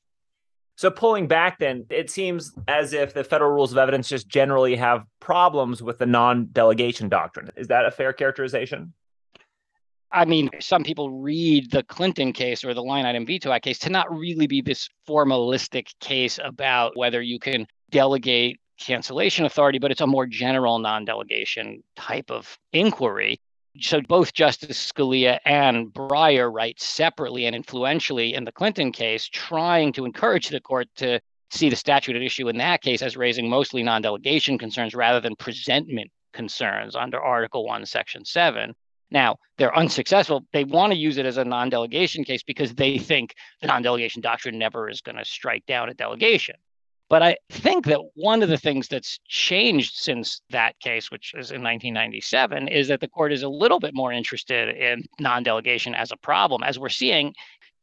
So, 0.76 0.90
pulling 0.90 1.28
back, 1.28 1.58
then, 1.58 1.84
it 1.90 2.10
seems 2.10 2.52
as 2.66 2.92
if 2.92 3.12
the 3.12 3.24
federal 3.24 3.52
rules 3.52 3.72
of 3.72 3.78
evidence 3.78 4.08
just 4.08 4.26
generally 4.26 4.74
have 4.76 5.04
problems 5.20 5.82
with 5.82 5.98
the 5.98 6.06
non 6.06 6.48
delegation 6.52 7.08
doctrine. 7.08 7.50
Is 7.56 7.68
that 7.68 7.84
a 7.84 7.90
fair 7.90 8.12
characterization? 8.12 8.94
I 10.12 10.26
mean, 10.26 10.50
some 10.60 10.84
people 10.84 11.10
read 11.10 11.70
the 11.70 11.82
Clinton 11.84 12.32
case 12.32 12.64
or 12.64 12.74
the 12.74 12.82
line 12.82 13.06
item 13.06 13.24
veto 13.24 13.50
act 13.50 13.64
case 13.64 13.78
to 13.80 13.90
not 13.90 14.10
really 14.10 14.46
be 14.46 14.60
this 14.60 14.88
formalistic 15.08 15.88
case 16.00 16.38
about 16.44 16.96
whether 16.96 17.22
you 17.22 17.38
can 17.38 17.66
delegate 17.90 18.60
cancellation 18.78 19.46
authority, 19.46 19.78
but 19.78 19.90
it's 19.90 20.00
a 20.02 20.06
more 20.06 20.26
general 20.26 20.78
non 20.78 21.04
delegation 21.04 21.82
type 21.96 22.30
of 22.30 22.58
inquiry. 22.72 23.40
So 23.80 24.02
both 24.02 24.34
Justice 24.34 24.92
Scalia 24.92 25.38
and 25.46 25.86
Breyer 25.94 26.52
write 26.52 26.78
separately 26.78 27.46
and 27.46 27.56
influentially 27.56 28.34
in 28.34 28.44
the 28.44 28.52
Clinton 28.52 28.92
case, 28.92 29.26
trying 29.26 29.94
to 29.94 30.04
encourage 30.04 30.48
the 30.48 30.60
court 30.60 30.88
to 30.96 31.20
see 31.50 31.70
the 31.70 31.76
statute 31.76 32.16
at 32.16 32.22
issue 32.22 32.48
in 32.48 32.58
that 32.58 32.82
case 32.82 33.00
as 33.00 33.16
raising 33.16 33.48
mostly 33.48 33.82
non 33.82 34.02
delegation 34.02 34.58
concerns 34.58 34.94
rather 34.94 35.20
than 35.20 35.36
presentment 35.36 36.10
concerns 36.34 36.94
under 36.96 37.20
Article 37.20 37.64
1, 37.64 37.86
Section 37.86 38.26
7. 38.26 38.74
Now, 39.12 39.36
they're 39.58 39.76
unsuccessful. 39.76 40.46
They 40.52 40.64
want 40.64 40.92
to 40.92 40.98
use 40.98 41.18
it 41.18 41.26
as 41.26 41.36
a 41.36 41.44
non 41.44 41.68
delegation 41.68 42.24
case 42.24 42.42
because 42.42 42.74
they 42.74 42.98
think 42.98 43.34
the 43.60 43.66
non 43.66 43.82
delegation 43.82 44.22
doctrine 44.22 44.58
never 44.58 44.88
is 44.88 45.00
going 45.00 45.18
to 45.18 45.24
strike 45.24 45.66
down 45.66 45.90
a 45.90 45.94
delegation. 45.94 46.56
But 47.10 47.22
I 47.22 47.36
think 47.50 47.84
that 47.86 48.00
one 48.14 48.42
of 48.42 48.48
the 48.48 48.56
things 48.56 48.88
that's 48.88 49.20
changed 49.28 49.96
since 49.96 50.40
that 50.48 50.80
case, 50.80 51.10
which 51.10 51.34
is 51.34 51.50
in 51.50 51.62
1997, 51.62 52.68
is 52.68 52.88
that 52.88 53.00
the 53.00 53.08
court 53.08 53.34
is 53.34 53.42
a 53.42 53.48
little 53.50 53.78
bit 53.78 53.94
more 53.94 54.12
interested 54.12 54.74
in 54.74 55.04
non 55.20 55.42
delegation 55.42 55.94
as 55.94 56.10
a 56.10 56.16
problem, 56.16 56.62
as 56.62 56.78
we're 56.78 56.88
seeing 56.88 57.34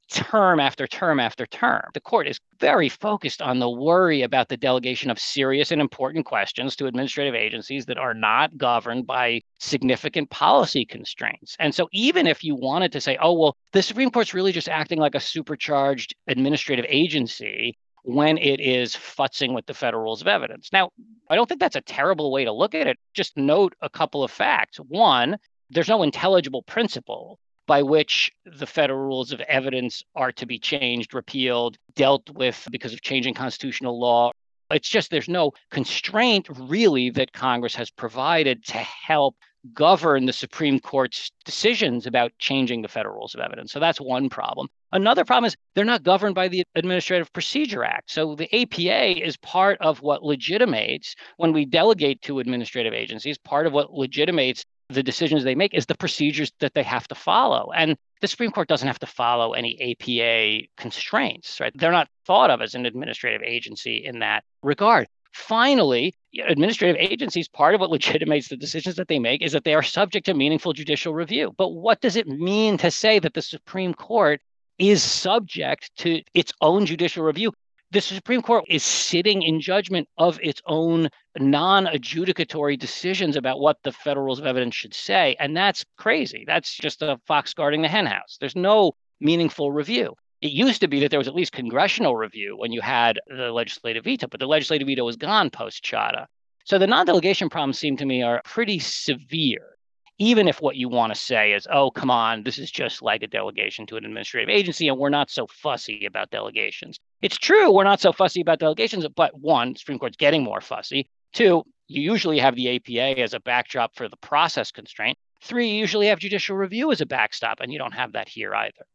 term 0.10 0.60
after 0.60 0.88
term 0.88 1.20
after 1.20 1.46
term. 1.46 1.84
The 1.94 2.02
court 2.02 2.28
is 2.28 2.40
very 2.60 2.90
focused 2.90 3.44
on 3.44 3.60
the 3.60 3.70
worry 3.70 4.24
about 4.24 4.50
the 4.50 4.58
delegation 4.58 5.12
of 5.12 5.20
serious 5.20 5.72
and 5.72 5.80
important 5.80 6.26
questions 6.26 6.76
to 6.78 6.88
administrative 6.88 7.36
agencies 7.36 7.86
that 7.86 8.00
are 8.00 8.16
not 8.16 8.58
governed 8.58 9.06
by 9.06 9.42
significant 9.60 10.30
policy 10.30 10.86
constraints. 10.86 11.56
And 11.60 11.74
so, 11.74 11.88
even 11.92 12.26
if 12.28 12.44
you 12.44 12.56
wanted 12.56 12.92
to 12.94 13.02
say, 13.02 13.18
oh, 13.22 13.34
well, 13.34 13.56
the 13.72 13.84
Supreme 13.84 14.10
Court's 14.10 14.34
really 14.34 14.52
just 14.52 14.70
acting 14.70 15.00
like 15.00 15.16
a 15.16 15.20
supercharged 15.20 16.16
administrative 16.28 16.86
agency 16.88 17.78
when 18.04 18.38
it 18.38 18.60
is 18.60 18.96
futzing 18.96 19.54
with 19.54 19.66
the 19.66 19.74
federal 19.74 20.04
rules 20.04 20.22
of 20.22 20.28
evidence. 20.28 20.70
Now, 20.72 20.90
I 21.30 21.36
don't 21.36 21.48
think 21.48 21.60
that's 21.60 21.76
a 21.76 21.82
terrible 21.82 22.32
way 22.32 22.46
to 22.46 22.52
look 22.52 22.74
at 22.74 22.88
it. 22.88 22.98
Just 23.14 23.38
note 23.38 23.76
a 23.82 23.90
couple 23.90 24.24
of 24.24 24.32
facts. 24.32 24.78
One, 24.78 25.38
there's 25.70 25.90
no 25.90 26.02
intelligible 26.02 26.64
principle 26.64 27.40
by 27.68 27.84
which 27.84 28.32
the 28.46 28.66
federal 28.66 29.00
rules 29.00 29.32
of 29.32 29.42
evidence 29.42 30.02
are 30.16 30.32
to 30.32 30.48
be 30.48 30.58
changed, 30.58 31.14
repealed, 31.14 31.78
dealt 31.96 32.28
with 32.32 32.68
because 32.72 32.94
of 32.94 33.02
changing 33.02 33.36
constitutional 33.36 34.00
law. 34.00 34.32
It's 34.72 34.90
just 34.90 35.12
there's 35.12 35.30
no 35.30 35.52
constraint 35.70 36.48
really 36.50 37.12
that 37.12 37.34
Congress 37.34 37.76
has 37.76 37.92
provided 37.92 38.66
to 38.66 38.78
help 38.78 39.36
govern 39.74 40.26
the 40.26 40.34
Supreme 40.34 40.80
Court's 40.80 41.32
decisions 41.46 42.08
about 42.08 42.32
changing 42.40 42.82
the 42.82 42.88
federal 42.88 43.16
rules 43.16 43.36
of 43.36 43.42
evidence. 43.42 43.72
So 43.72 43.80
that's 43.80 44.00
one 44.00 44.30
problem. 44.30 44.68
Another 44.92 45.26
problem 45.26 45.46
is 45.46 45.56
they're 45.76 45.86
not 45.86 46.04
governed 46.04 46.36
by 46.36 46.48
the 46.48 46.64
Administrative 46.76 47.32
Procedure 47.34 47.84
Act. 47.84 48.12
So 48.12 48.36
the 48.36 48.54
APA 48.56 49.24
is 49.26 49.38
part 49.38 49.78
of 49.82 50.02
what 50.02 50.24
legitimates 50.24 51.16
when 51.38 51.54
we 51.54 51.66
delegate 51.66 52.22
to 52.24 52.40
administrative 52.40 52.94
agencies, 52.94 53.38
part 53.38 53.68
of 53.68 53.74
what 53.74 53.94
legitimates 53.94 54.64
the 54.90 55.04
decisions 55.04 55.44
they 55.44 55.56
make 55.56 55.74
is 55.76 55.86
the 55.86 55.96
procedures 55.96 56.52
that 56.60 56.74
they 56.74 56.84
have 56.84 57.08
to 57.08 57.16
follow. 57.16 57.72
And 57.76 57.96
the 58.22 58.28
Supreme 58.28 58.52
Court 58.52 58.68
doesn't 58.68 58.88
have 58.88 59.00
to 59.00 59.06
follow 59.06 59.54
any 59.54 59.78
APA 59.80 60.68
constraints, 60.78 61.60
right? 61.60 61.72
They're 61.76 61.92
not 61.92 62.10
thought 62.26 62.50
of 62.50 62.62
as 62.62 62.74
an 62.74 62.86
administrative 62.86 63.44
agency 63.44 64.04
in 64.04 64.20
that 64.20 64.44
regard. 64.64 65.08
Finally, 65.32 66.16
administrative 66.38 66.98
agencies, 67.00 67.48
part 67.48 67.76
of 67.76 67.82
what 67.82 67.90
legitimates 67.90 68.50
the 68.50 68.58
decisions 68.58 68.96
that 68.96 69.08
they 69.08 69.20
make 69.20 69.42
is 69.42 69.52
that 69.52 69.64
they 69.64 69.74
are 69.74 69.84
subject 69.84 70.26
to 70.28 70.34
meaningful 70.34 70.74
judicial 70.74 71.14
review. 71.14 71.54
But 71.58 71.70
what 71.70 72.02
does 72.02 72.16
it 72.16 72.28
mean 72.28 72.78
to 72.78 72.92
say 72.92 73.20
that 73.20 73.34
the 73.34 73.42
Supreme 73.42 73.94
Court 73.94 74.42
is 74.78 75.04
subject 75.04 75.92
to 75.98 76.22
its 76.34 76.54
own 76.62 76.86
judicial 76.86 77.24
review? 77.24 77.52
the 77.92 78.02
Supreme 78.02 78.42
Court 78.42 78.66
is 78.68 78.84
sitting 78.84 79.42
in 79.42 79.60
judgment 79.60 80.08
of 80.18 80.40
its 80.44 80.62
own 80.68 81.10
non 81.40 81.86
adjudicatory 81.86 82.78
decisions 82.78 83.36
about 83.36 83.60
what 83.60 83.78
the 83.84 83.92
federal 83.92 84.26
rules 84.26 84.40
of 84.40 84.46
evidence 84.46 84.76
should 84.76 84.94
say. 84.94 85.36
And 85.40 85.58
that's 85.58 85.86
crazy. 85.98 86.44
That's 86.46 86.76
just 86.76 87.02
a 87.02 87.20
fox 87.26 87.54
guarding 87.54 87.82
the 87.82 87.88
henhouse. 87.88 88.38
There's 88.40 88.56
no 88.56 88.94
meaningful 89.20 89.72
review. 89.72 90.16
It 90.42 90.52
used 90.52 90.82
to 90.82 90.88
be 90.88 91.02
that 91.02 91.10
there 91.12 91.20
was 91.20 91.28
at 91.28 91.36
least 91.36 91.52
congressional 91.52 92.16
review 92.16 92.56
when 92.58 92.72
you 92.72 92.82
had 92.82 93.20
the 93.28 93.52
legislative 93.52 94.06
veto, 94.06 94.28
but 94.28 94.40
the 94.40 94.48
legislative 94.48 94.88
veto 94.88 95.04
was 95.04 95.18
gone 95.18 95.50
post 95.50 95.84
Chadha. 95.84 96.28
So 96.64 96.78
the 96.78 96.88
non 96.88 97.06
delegation 97.06 97.50
problems 97.50 97.80
seem 97.80 97.98
to 97.98 98.06
me 98.06 98.22
are 98.24 98.42
pretty 98.46 98.80
severe. 98.80 99.76
even 100.22 100.50
if 100.50 100.62
what 100.62 100.76
you 100.76 100.90
want 100.90 101.14
to 101.14 101.20
say 101.20 101.54
is, 101.54 101.66
oh, 101.72 101.90
come 101.90 102.12
on, 102.12 102.44
this 102.44 102.60
is 102.60 102.70
just 102.70 103.02
like 103.02 103.24
a 103.24 103.28
delegation 103.28 103.86
to 103.88 103.96
an 103.96 104.06
administrative 104.06 104.50
agency, 104.50 104.90
and 104.90 104.98
we're 104.98 105.10
not 105.10 105.32
so 105.32 105.48
fussy 105.48 106.06
about 106.06 106.30
delegations. 106.30 107.00
It's 107.22 107.38
true, 107.38 107.72
we're 107.72 107.86
not 107.86 108.02
so 108.02 108.12
fussy 108.12 108.42
about 108.42 108.60
delegations, 108.60 109.08
but 109.16 109.40
one, 109.40 109.76
Supreme 109.76 109.98
Court's 109.98 110.18
getting 110.18 110.44
more 110.44 110.62
fussy. 110.62 111.08
Two, 111.32 111.64
you 111.88 112.02
usually 112.02 112.38
have 112.40 112.56
the 112.56 112.76
APA 112.76 113.22
as 113.22 113.34
a 113.34 113.40
backdrop 113.40 113.96
for 113.96 114.10
the 114.10 114.18
process 114.18 114.72
constraint. 114.72 115.18
Three, 115.42 115.70
you 115.70 115.78
usually 115.78 116.08
have 116.08 116.20
judicial 116.20 116.58
review 116.58 116.92
as 116.92 117.00
a 117.00 117.06
backstop, 117.06 117.62
and 117.62 117.72
you 117.72 117.80
don't 117.80 117.94
have 117.94 118.12
that 118.12 118.28
here 118.28 118.54
either. 118.54 118.86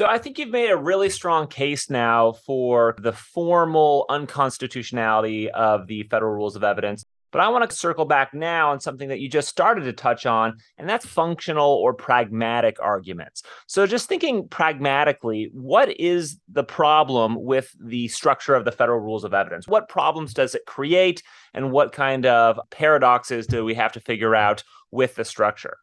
So 0.00 0.06
I 0.06 0.16
think 0.16 0.38
you've 0.38 0.48
made 0.48 0.70
a 0.70 0.78
really 0.78 1.10
strong 1.10 1.46
case 1.46 1.90
now 1.90 2.32
for 2.32 2.96
the 2.96 3.12
formal 3.12 4.06
unconstitutionality 4.08 5.50
of 5.50 5.88
the 5.88 6.04
federal 6.04 6.32
rules 6.32 6.56
of 6.56 6.64
evidence. 6.64 7.04
But 7.32 7.42
I 7.42 7.48
want 7.50 7.68
to 7.68 7.76
circle 7.76 8.06
back 8.06 8.32
now 8.32 8.70
on 8.70 8.80
something 8.80 9.10
that 9.10 9.20
you 9.20 9.28
just 9.28 9.48
started 9.48 9.82
to 9.82 9.92
touch 9.92 10.24
on, 10.24 10.56
and 10.78 10.88
that's 10.88 11.04
functional 11.04 11.70
or 11.70 11.92
pragmatic 11.92 12.78
arguments. 12.80 13.42
So, 13.66 13.86
just 13.86 14.08
thinking 14.08 14.48
pragmatically, 14.48 15.50
what 15.52 16.00
is 16.00 16.40
the 16.48 16.64
problem 16.64 17.36
with 17.38 17.70
the 17.78 18.08
structure 18.08 18.54
of 18.54 18.64
the 18.64 18.72
federal 18.72 19.00
rules 19.00 19.24
of 19.24 19.34
evidence? 19.34 19.68
What 19.68 19.90
problems 19.90 20.32
does 20.32 20.54
it 20.54 20.64
create, 20.66 21.22
and 21.52 21.72
what 21.72 21.92
kind 21.92 22.24
of 22.24 22.58
paradoxes 22.70 23.46
do 23.46 23.66
we 23.66 23.74
have 23.74 23.92
to 23.92 24.00
figure 24.00 24.34
out 24.34 24.64
with 24.90 25.16
the 25.16 25.26
structure? 25.26 25.76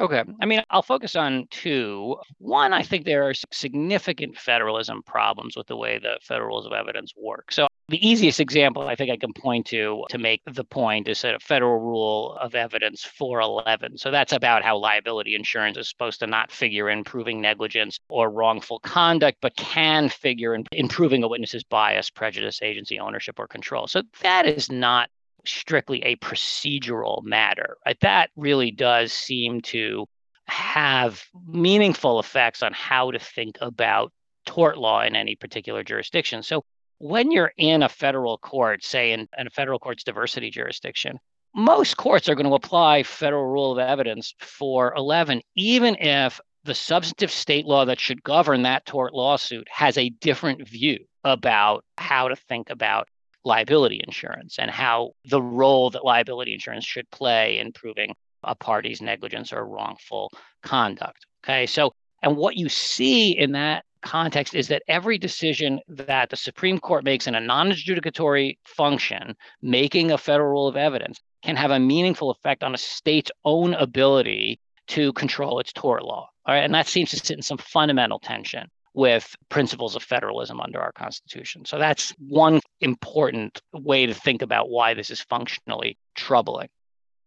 Okay. 0.00 0.24
I 0.40 0.46
mean, 0.46 0.62
I'll 0.70 0.82
focus 0.82 1.14
on 1.14 1.46
two. 1.50 2.16
One, 2.38 2.72
I 2.72 2.82
think 2.82 3.04
there 3.04 3.28
are 3.28 3.34
significant 3.34 4.38
federalism 4.38 5.02
problems 5.02 5.56
with 5.56 5.66
the 5.66 5.76
way 5.76 5.98
the 5.98 6.18
federal 6.22 6.48
rules 6.48 6.64
of 6.64 6.72
evidence 6.72 7.12
work. 7.16 7.52
So, 7.52 7.68
the 7.88 8.08
easiest 8.08 8.40
example 8.40 8.88
I 8.88 8.94
think 8.94 9.10
I 9.10 9.18
can 9.18 9.34
point 9.34 9.66
to 9.66 10.04
to 10.08 10.16
make 10.16 10.40
the 10.46 10.64
point 10.64 11.06
is 11.08 11.22
a 11.24 11.38
federal 11.40 11.78
rule 11.78 12.38
of 12.40 12.54
evidence 12.54 13.04
411. 13.04 13.98
So, 13.98 14.10
that's 14.10 14.32
about 14.32 14.62
how 14.62 14.78
liability 14.78 15.34
insurance 15.34 15.76
is 15.76 15.90
supposed 15.90 16.20
to 16.20 16.26
not 16.26 16.50
figure 16.50 16.88
in 16.88 17.04
proving 17.04 17.42
negligence 17.42 17.98
or 18.08 18.30
wrongful 18.30 18.78
conduct, 18.78 19.38
but 19.42 19.54
can 19.56 20.08
figure 20.08 20.54
in, 20.54 20.64
in 20.72 20.88
proving 20.88 21.22
a 21.24 21.28
witness's 21.28 21.62
bias, 21.62 22.08
prejudice, 22.08 22.62
agency, 22.62 22.98
ownership, 22.98 23.38
or 23.38 23.46
control. 23.46 23.86
So, 23.86 24.02
that 24.22 24.46
is 24.46 24.70
not 24.70 25.10
strictly 25.46 26.02
a 26.02 26.16
procedural 26.16 27.22
matter. 27.22 27.76
Right? 27.86 27.98
That 28.00 28.30
really 28.36 28.70
does 28.70 29.12
seem 29.12 29.60
to 29.62 30.06
have 30.46 31.22
meaningful 31.46 32.18
effects 32.18 32.62
on 32.62 32.72
how 32.72 33.10
to 33.12 33.18
think 33.18 33.56
about 33.60 34.12
tort 34.46 34.78
law 34.78 35.02
in 35.02 35.14
any 35.14 35.36
particular 35.36 35.84
jurisdiction. 35.84 36.42
So 36.42 36.64
when 36.98 37.30
you're 37.30 37.52
in 37.56 37.82
a 37.82 37.88
federal 37.88 38.38
court, 38.38 38.84
say 38.84 39.12
in, 39.12 39.28
in 39.38 39.46
a 39.46 39.50
federal 39.50 39.78
court's 39.78 40.04
diversity 40.04 40.50
jurisdiction, 40.50 41.18
most 41.54 41.96
courts 41.96 42.28
are 42.28 42.34
going 42.34 42.46
to 42.46 42.54
apply 42.54 43.02
federal 43.02 43.46
rule 43.46 43.72
of 43.72 43.78
evidence 43.78 44.34
411, 44.40 45.40
even 45.56 45.96
if 45.96 46.40
the 46.64 46.74
substantive 46.74 47.30
state 47.30 47.66
law 47.66 47.84
that 47.86 47.98
should 47.98 48.22
govern 48.22 48.62
that 48.62 48.84
tort 48.86 49.14
lawsuit 49.14 49.66
has 49.70 49.96
a 49.96 50.10
different 50.10 50.68
view 50.68 50.98
about 51.24 51.84
how 51.96 52.28
to 52.28 52.36
think 52.36 52.70
about 52.70 53.08
liability 53.44 54.00
insurance 54.04 54.58
and 54.58 54.70
how 54.70 55.12
the 55.24 55.40
role 55.40 55.90
that 55.90 56.04
liability 56.04 56.54
insurance 56.54 56.84
should 56.84 57.10
play 57.10 57.58
in 57.58 57.72
proving 57.72 58.14
a 58.44 58.54
party's 58.54 59.00
negligence 59.02 59.52
or 59.52 59.66
wrongful 59.66 60.30
conduct. 60.62 61.26
Okay. 61.44 61.66
So, 61.66 61.94
and 62.22 62.36
what 62.36 62.56
you 62.56 62.68
see 62.68 63.36
in 63.36 63.52
that 63.52 63.84
context 64.02 64.54
is 64.54 64.68
that 64.68 64.82
every 64.88 65.18
decision 65.18 65.80
that 65.88 66.30
the 66.30 66.36
Supreme 66.36 66.78
Court 66.78 67.04
makes 67.04 67.26
in 67.26 67.34
a 67.34 67.40
non 67.40 67.70
adjudicatory 67.70 68.58
function, 68.64 69.34
making 69.62 70.10
a 70.10 70.18
federal 70.18 70.50
rule 70.50 70.68
of 70.68 70.76
evidence, 70.76 71.20
can 71.42 71.56
have 71.56 71.70
a 71.70 71.78
meaningful 71.78 72.30
effect 72.30 72.62
on 72.62 72.74
a 72.74 72.78
state's 72.78 73.30
own 73.44 73.74
ability 73.74 74.58
to 74.88 75.12
control 75.14 75.60
its 75.60 75.72
tort 75.72 76.02
law. 76.02 76.28
All 76.46 76.54
right. 76.54 76.64
And 76.64 76.74
that 76.74 76.88
seems 76.88 77.10
to 77.10 77.16
sit 77.16 77.36
in 77.36 77.42
some 77.42 77.58
fundamental 77.58 78.18
tension 78.18 78.68
with 78.94 79.36
principles 79.48 79.94
of 79.94 80.02
federalism 80.02 80.60
under 80.60 80.80
our 80.80 80.92
Constitution. 80.92 81.64
So 81.64 81.78
that's 81.78 82.12
one 82.18 82.60
important 82.80 83.60
way 83.72 84.06
to 84.06 84.14
think 84.14 84.42
about 84.42 84.68
why 84.68 84.94
this 84.94 85.10
is 85.10 85.20
functionally 85.20 85.96
troubling. 86.14 86.68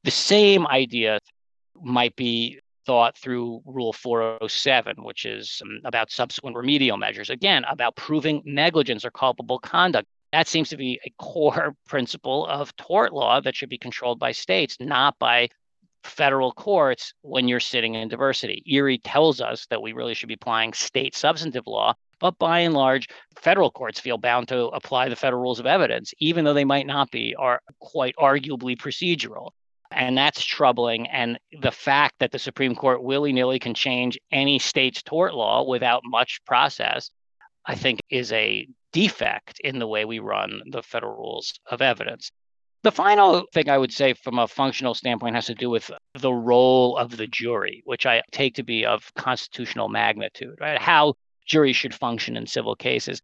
The 0.03 0.11
same 0.11 0.67
idea 0.67 1.19
might 1.81 2.15
be 2.15 2.59
thought 2.85 3.17
through 3.17 3.61
Rule 3.65 3.93
407, 3.93 5.03
which 5.03 5.25
is 5.25 5.61
um, 5.63 5.79
about 5.85 6.11
subsequent 6.11 6.57
remedial 6.57 6.97
measures. 6.97 7.29
Again, 7.29 7.63
about 7.69 7.95
proving 7.95 8.41
negligence 8.45 9.05
or 9.05 9.11
culpable 9.11 9.59
conduct. 9.59 10.07
That 10.33 10.47
seems 10.47 10.69
to 10.69 10.77
be 10.77 10.99
a 11.05 11.13
core 11.17 11.75
principle 11.87 12.45
of 12.47 12.75
tort 12.75 13.13
law 13.13 13.39
that 13.39 13.55
should 13.55 13.69
be 13.69 13.77
controlled 13.77 14.19
by 14.19 14.33
states, 14.33 14.77
not 14.79 15.17
by 15.17 15.49
federal 16.03 16.51
courts 16.51 17.13
when 17.21 17.47
you're 17.47 17.59
sitting 17.59 17.95
in 17.95 18.07
diversity. 18.07 18.63
Erie 18.65 18.97
tells 18.97 19.41
us 19.41 19.65
that 19.67 19.81
we 19.81 19.93
really 19.93 20.13
should 20.13 20.27
be 20.27 20.35
applying 20.35 20.73
state 20.73 21.15
substantive 21.15 21.67
law, 21.67 21.93
but 22.19 22.37
by 22.39 22.59
and 22.59 22.73
large, 22.73 23.07
federal 23.35 23.71
courts 23.71 23.99
feel 23.99 24.17
bound 24.17 24.47
to 24.47 24.67
apply 24.67 25.09
the 25.09 25.15
federal 25.15 25.41
rules 25.41 25.59
of 25.59 25.65
evidence, 25.65 26.13
even 26.19 26.45
though 26.45 26.53
they 26.53 26.65
might 26.65 26.87
not 26.87 27.11
be, 27.11 27.35
are 27.35 27.61
quite 27.79 28.15
arguably 28.19 28.77
procedural. 28.77 29.51
And 29.91 30.17
that's 30.17 30.43
troubling. 30.43 31.07
And 31.07 31.39
the 31.61 31.71
fact 31.71 32.15
that 32.19 32.31
the 32.31 32.39
Supreme 32.39 32.75
Court 32.75 33.03
willy 33.03 33.31
nilly 33.31 33.59
can 33.59 33.73
change 33.73 34.17
any 34.31 34.57
state's 34.57 35.03
tort 35.03 35.33
law 35.35 35.63
without 35.63 36.01
much 36.05 36.41
process, 36.45 37.11
I 37.65 37.75
think 37.75 37.99
is 38.09 38.31
a 38.31 38.67
defect 38.91 39.59
in 39.59 39.79
the 39.79 39.87
way 39.87 40.05
we 40.05 40.19
run 40.19 40.61
the 40.69 40.83
federal 40.83 41.15
rules 41.15 41.59
of 41.69 41.81
evidence. 41.81 42.31
The 42.83 42.91
final 42.91 43.45
thing 43.53 43.69
I 43.69 43.77
would 43.77 43.93
say 43.93 44.13
from 44.13 44.39
a 44.39 44.47
functional 44.47 44.93
standpoint 44.93 45.35
has 45.35 45.45
to 45.45 45.55
do 45.55 45.69
with 45.69 45.89
the 46.19 46.33
role 46.33 46.97
of 46.97 47.15
the 47.15 47.27
jury, 47.27 47.81
which 47.85 48.05
I 48.05 48.21
take 48.31 48.55
to 48.55 48.63
be 48.63 48.85
of 48.85 49.13
constitutional 49.15 49.87
magnitude, 49.87 50.57
right? 50.59 50.77
How 50.77 51.15
juries 51.45 51.77
should 51.77 51.93
function 51.93 52.35
in 52.35 52.45
civil 52.45 52.75
cases. 52.75 53.21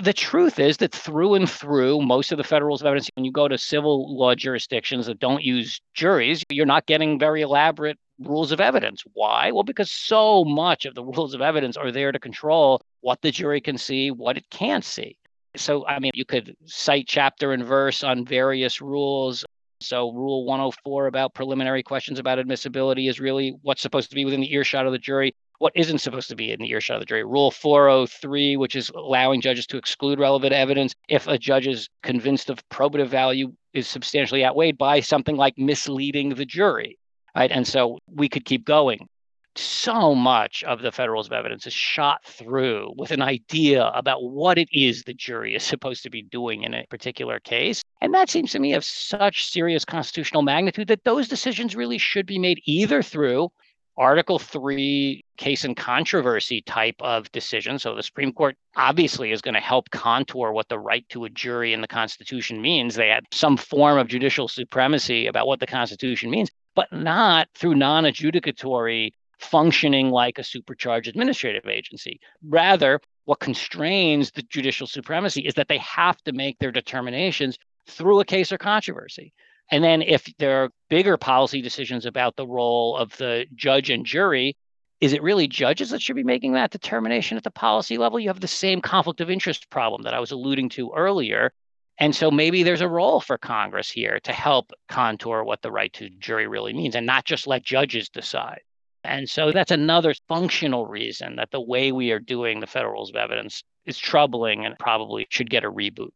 The 0.00 0.12
truth 0.12 0.58
is 0.58 0.78
that 0.78 0.92
through 0.94 1.34
and 1.34 1.50
through, 1.50 2.02
most 2.02 2.32
of 2.32 2.38
the 2.38 2.44
federal 2.44 2.68
rules 2.68 2.80
of 2.82 2.86
evidence, 2.86 3.10
when 3.14 3.24
you 3.24 3.32
go 3.32 3.48
to 3.48 3.58
civil 3.58 4.14
law 4.16 4.34
jurisdictions 4.34 5.06
that 5.06 5.18
don't 5.18 5.42
use 5.42 5.80
juries, 5.94 6.44
you're 6.50 6.66
not 6.66 6.86
getting 6.86 7.18
very 7.18 7.42
elaborate 7.42 7.98
rules 8.18 8.52
of 8.52 8.60
evidence. 8.60 9.02
Why? 9.14 9.52
Well, 9.52 9.64
because 9.64 9.90
so 9.90 10.44
much 10.44 10.84
of 10.86 10.94
the 10.94 11.04
rules 11.16 11.34
of 11.34 11.42
evidence 11.42 11.76
are 11.76 11.92
there 11.92 12.12
to 12.12 12.18
control 12.18 12.82
what 13.00 13.20
the 13.22 13.30
jury 13.30 13.60
can 13.60 13.76
see, 13.76 14.10
what 14.10 14.36
it 14.36 14.48
can't 14.50 14.84
see. 14.84 15.16
So, 15.56 15.86
I 15.86 15.98
mean, 15.98 16.12
you 16.14 16.24
could 16.24 16.56
cite 16.64 17.06
chapter 17.06 17.52
and 17.52 17.64
verse 17.64 18.02
on 18.02 18.24
various 18.24 18.80
rules. 18.80 19.44
So, 19.80 20.12
Rule 20.12 20.44
104 20.46 21.08
about 21.08 21.34
preliminary 21.34 21.82
questions 21.82 22.18
about 22.18 22.38
admissibility 22.38 23.08
is 23.08 23.20
really 23.20 23.56
what's 23.62 23.82
supposed 23.82 24.08
to 24.10 24.14
be 24.14 24.24
within 24.24 24.40
the 24.40 24.52
earshot 24.52 24.86
of 24.86 24.92
the 24.92 24.98
jury, 24.98 25.34
what 25.58 25.72
isn't 25.74 25.98
supposed 25.98 26.28
to 26.30 26.36
be 26.36 26.52
in 26.52 26.60
the 26.60 26.70
earshot 26.70 26.96
of 26.96 27.00
the 27.00 27.06
jury. 27.06 27.24
Rule 27.24 27.50
403, 27.50 28.56
which 28.56 28.76
is 28.76 28.90
allowing 28.90 29.40
judges 29.40 29.66
to 29.66 29.76
exclude 29.76 30.18
relevant 30.18 30.52
evidence 30.52 30.94
if 31.08 31.26
a 31.26 31.36
judge 31.36 31.66
is 31.66 31.88
convinced 32.02 32.48
of 32.48 32.66
probative 32.70 33.08
value 33.08 33.52
is 33.74 33.88
substantially 33.88 34.44
outweighed 34.44 34.78
by 34.78 35.00
something 35.00 35.36
like 35.36 35.58
misleading 35.58 36.30
the 36.30 36.46
jury. 36.46 36.98
Right. 37.36 37.50
And 37.50 37.66
so 37.66 37.98
we 38.06 38.28
could 38.28 38.44
keep 38.44 38.64
going 38.64 39.08
so 39.56 40.14
much 40.14 40.64
of 40.64 40.80
the 40.80 40.92
federal 40.92 41.14
rules 41.14 41.26
of 41.26 41.32
evidence 41.32 41.66
is 41.66 41.72
shot 41.72 42.24
through 42.24 42.92
with 42.96 43.10
an 43.10 43.22
idea 43.22 43.84
about 43.94 44.22
what 44.22 44.58
it 44.58 44.68
is 44.72 45.02
the 45.02 45.14
jury 45.14 45.54
is 45.54 45.62
supposed 45.72 46.02
to 46.02 46.10
be 46.10 46.22
doing 46.22 46.62
in 46.62 46.74
a 46.74 46.86
particular 46.88 47.40
case. 47.40 47.82
And 48.00 48.14
that 48.14 48.30
seems 48.30 48.52
to 48.52 48.58
me 48.58 48.74
of 48.74 48.84
such 48.84 49.48
serious 49.48 49.84
constitutional 49.84 50.42
magnitude 50.42 50.88
that 50.88 51.04
those 51.04 51.28
decisions 51.28 51.76
really 51.76 51.98
should 51.98 52.26
be 52.26 52.38
made 52.38 52.60
either 52.66 53.02
through 53.02 53.50
Article 53.98 54.38
3 54.38 55.22
case 55.36 55.64
and 55.64 55.76
controversy 55.76 56.62
type 56.62 56.96
of 57.00 57.30
decision. 57.32 57.78
So 57.78 57.94
the 57.94 58.02
Supreme 58.02 58.32
Court 58.32 58.56
obviously 58.74 59.32
is 59.32 59.42
going 59.42 59.54
to 59.54 59.60
help 59.60 59.90
contour 59.90 60.52
what 60.52 60.68
the 60.68 60.78
right 60.78 61.06
to 61.10 61.24
a 61.24 61.30
jury 61.30 61.74
in 61.74 61.82
the 61.82 61.88
Constitution 61.88 62.62
means. 62.62 62.94
They 62.94 63.08
had 63.08 63.26
some 63.32 63.56
form 63.56 63.98
of 63.98 64.08
judicial 64.08 64.48
supremacy 64.48 65.26
about 65.26 65.46
what 65.46 65.60
the 65.60 65.66
Constitution 65.66 66.30
means, 66.30 66.50
but 66.74 66.90
not 66.90 67.48
through 67.54 67.74
non 67.74 68.04
adjudicatory 68.04 69.10
functioning 69.42 70.10
like 70.10 70.38
a 70.38 70.44
supercharged 70.44 71.08
administrative 71.08 71.66
agency. 71.66 72.20
Rather, 72.48 73.00
what 73.24 73.40
constrains 73.40 74.30
the 74.30 74.42
judicial 74.42 74.86
supremacy 74.86 75.42
is 75.42 75.54
that 75.54 75.68
they 75.68 75.78
have 75.78 76.16
to 76.22 76.32
make 76.32 76.58
their 76.58 76.72
determinations 76.72 77.58
through 77.88 78.20
a 78.20 78.24
case 78.24 78.52
or 78.52 78.58
controversy. 78.58 79.32
And 79.70 79.82
then, 79.82 80.02
if 80.02 80.26
there 80.38 80.64
are 80.64 80.70
bigger 80.90 81.16
policy 81.16 81.62
decisions 81.62 82.04
about 82.04 82.36
the 82.36 82.46
role 82.46 82.96
of 82.96 83.16
the 83.16 83.46
judge 83.54 83.90
and 83.90 84.04
jury, 84.04 84.56
is 85.00 85.12
it 85.12 85.22
really 85.22 85.48
judges 85.48 85.90
that 85.90 86.02
should 86.02 86.16
be 86.16 86.22
making 86.22 86.52
that 86.52 86.70
determination 86.70 87.36
at 87.36 87.42
the 87.42 87.50
policy 87.50 87.98
level? 87.98 88.20
You 88.20 88.28
have 88.28 88.40
the 88.40 88.46
same 88.46 88.80
conflict 88.80 89.20
of 89.20 89.30
interest 89.30 89.70
problem 89.70 90.02
that 90.02 90.14
I 90.14 90.20
was 90.20 90.30
alluding 90.30 90.68
to 90.70 90.92
earlier. 90.94 91.52
And 91.98 92.14
so 92.14 92.30
maybe 92.30 92.62
there's 92.62 92.80
a 92.80 92.88
role 92.88 93.20
for 93.20 93.38
Congress 93.38 93.90
here 93.90 94.20
to 94.20 94.32
help 94.32 94.72
contour 94.88 95.44
what 95.44 95.62
the 95.62 95.72
right 95.72 95.92
to 95.94 96.08
jury 96.08 96.46
really 96.46 96.72
means 96.72 96.94
and 96.94 97.06
not 97.06 97.24
just 97.24 97.46
let 97.46 97.62
judges 97.62 98.08
decide. 98.08 98.60
And 99.04 99.28
so 99.28 99.50
that's 99.50 99.70
another 99.70 100.14
functional 100.28 100.86
reason 100.86 101.36
that 101.36 101.50
the 101.50 101.60
way 101.60 101.92
we 101.92 102.12
are 102.12 102.20
doing 102.20 102.60
the 102.60 102.66
federal 102.66 102.92
rules 102.92 103.10
of 103.10 103.16
evidence 103.16 103.62
is 103.84 103.98
troubling 103.98 104.64
and 104.64 104.78
probably 104.78 105.26
should 105.28 105.50
get 105.50 105.64
a 105.64 105.70
reboot. 105.70 106.10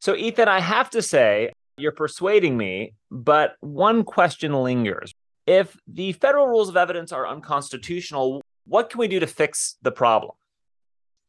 So, 0.00 0.16
Ethan, 0.16 0.48
I 0.48 0.60
have 0.60 0.90
to 0.90 1.02
say, 1.02 1.52
you're 1.76 1.92
persuading 1.92 2.56
me, 2.56 2.94
but 3.10 3.56
one 3.60 4.04
question 4.04 4.52
lingers. 4.52 5.12
If 5.46 5.76
the 5.86 6.12
federal 6.12 6.46
rules 6.46 6.68
of 6.68 6.76
evidence 6.76 7.12
are 7.12 7.26
unconstitutional, 7.26 8.42
what 8.66 8.90
can 8.90 8.98
we 8.98 9.08
do 9.08 9.20
to 9.20 9.26
fix 9.26 9.76
the 9.82 9.92
problem? 9.92 10.32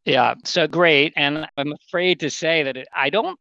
Yeah, 0.05 0.35
so 0.43 0.67
great. 0.67 1.13
And 1.15 1.47
I'm 1.57 1.73
afraid 1.73 2.19
to 2.21 2.29
say 2.29 2.63
that 2.63 2.77
it, 2.77 2.88
I 2.95 3.09
don't 3.09 3.39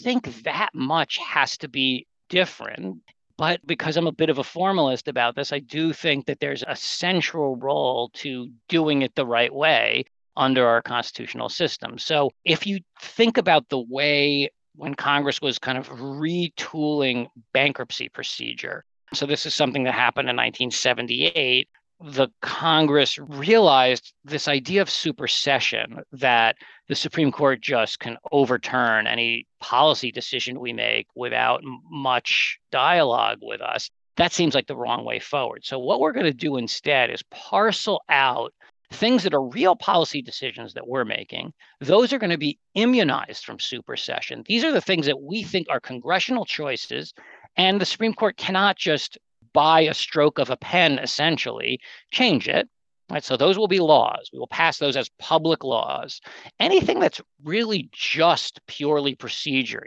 think 0.00 0.42
that 0.44 0.70
much 0.74 1.18
has 1.18 1.56
to 1.58 1.68
be 1.68 2.06
different. 2.28 2.98
But 3.42 3.66
because 3.66 3.96
I'm 3.96 4.06
a 4.06 4.12
bit 4.12 4.30
of 4.30 4.38
a 4.38 4.44
formalist 4.44 5.08
about 5.08 5.34
this, 5.34 5.52
I 5.52 5.58
do 5.58 5.92
think 5.92 6.26
that 6.26 6.38
there's 6.38 6.62
a 6.64 6.76
central 6.76 7.56
role 7.56 8.08
to 8.22 8.48
doing 8.68 9.02
it 9.02 9.16
the 9.16 9.26
right 9.26 9.52
way 9.52 10.04
under 10.36 10.64
our 10.64 10.80
constitutional 10.80 11.48
system. 11.48 11.98
So 11.98 12.30
if 12.44 12.68
you 12.68 12.78
think 13.00 13.38
about 13.38 13.68
the 13.68 13.80
way 13.80 14.48
when 14.76 14.94
Congress 14.94 15.40
was 15.42 15.58
kind 15.58 15.76
of 15.76 15.88
retooling 15.88 17.26
bankruptcy 17.52 18.08
procedure, 18.08 18.84
so 19.12 19.26
this 19.26 19.44
is 19.44 19.56
something 19.56 19.82
that 19.82 19.94
happened 19.94 20.30
in 20.30 20.36
1978 20.36 21.68
the 22.02 22.28
Congress 22.40 23.18
realized 23.18 24.12
this 24.24 24.48
idea 24.48 24.82
of 24.82 24.90
supersession 24.90 26.00
that 26.12 26.56
the 26.88 26.94
Supreme 26.94 27.30
Court 27.30 27.60
just 27.60 28.00
can 28.00 28.16
overturn 28.32 29.06
any 29.06 29.46
policy 29.60 30.10
decision 30.10 30.58
we 30.58 30.72
make 30.72 31.06
without 31.14 31.60
much 31.88 32.58
dialogue 32.70 33.38
with 33.40 33.60
us. 33.60 33.88
That 34.16 34.32
seems 34.32 34.54
like 34.54 34.66
the 34.66 34.76
wrong 34.76 35.04
way 35.04 35.20
forward. 35.20 35.64
So, 35.64 35.78
what 35.78 36.00
we're 36.00 36.12
going 36.12 36.26
to 36.26 36.32
do 36.32 36.56
instead 36.56 37.10
is 37.10 37.22
parcel 37.30 38.02
out 38.08 38.52
things 38.90 39.22
that 39.22 39.32
are 39.32 39.42
real 39.42 39.74
policy 39.76 40.20
decisions 40.20 40.74
that 40.74 40.86
we're 40.86 41.04
making. 41.04 41.52
Those 41.80 42.12
are 42.12 42.18
going 42.18 42.30
to 42.30 42.38
be 42.38 42.58
immunized 42.74 43.44
from 43.44 43.58
supersession. 43.58 44.42
These 44.46 44.64
are 44.64 44.72
the 44.72 44.80
things 44.80 45.06
that 45.06 45.20
we 45.20 45.42
think 45.42 45.68
are 45.70 45.80
congressional 45.80 46.44
choices. 46.44 47.14
And 47.56 47.80
the 47.80 47.86
Supreme 47.86 48.14
Court 48.14 48.36
cannot 48.36 48.76
just 48.76 49.18
by 49.52 49.82
a 49.82 49.94
stroke 49.94 50.38
of 50.38 50.50
a 50.50 50.56
pen, 50.56 50.98
essentially, 50.98 51.80
change 52.10 52.48
it. 52.48 52.68
Right, 53.10 53.22
so 53.22 53.36
those 53.36 53.58
will 53.58 53.68
be 53.68 53.80
laws. 53.80 54.30
We 54.32 54.38
will 54.38 54.46
pass 54.46 54.78
those 54.78 54.96
as 54.96 55.10
public 55.18 55.64
laws. 55.64 56.20
Anything 56.58 56.98
that's 56.98 57.20
really 57.44 57.90
just 57.92 58.60
purely 58.66 59.14
procedure, 59.14 59.86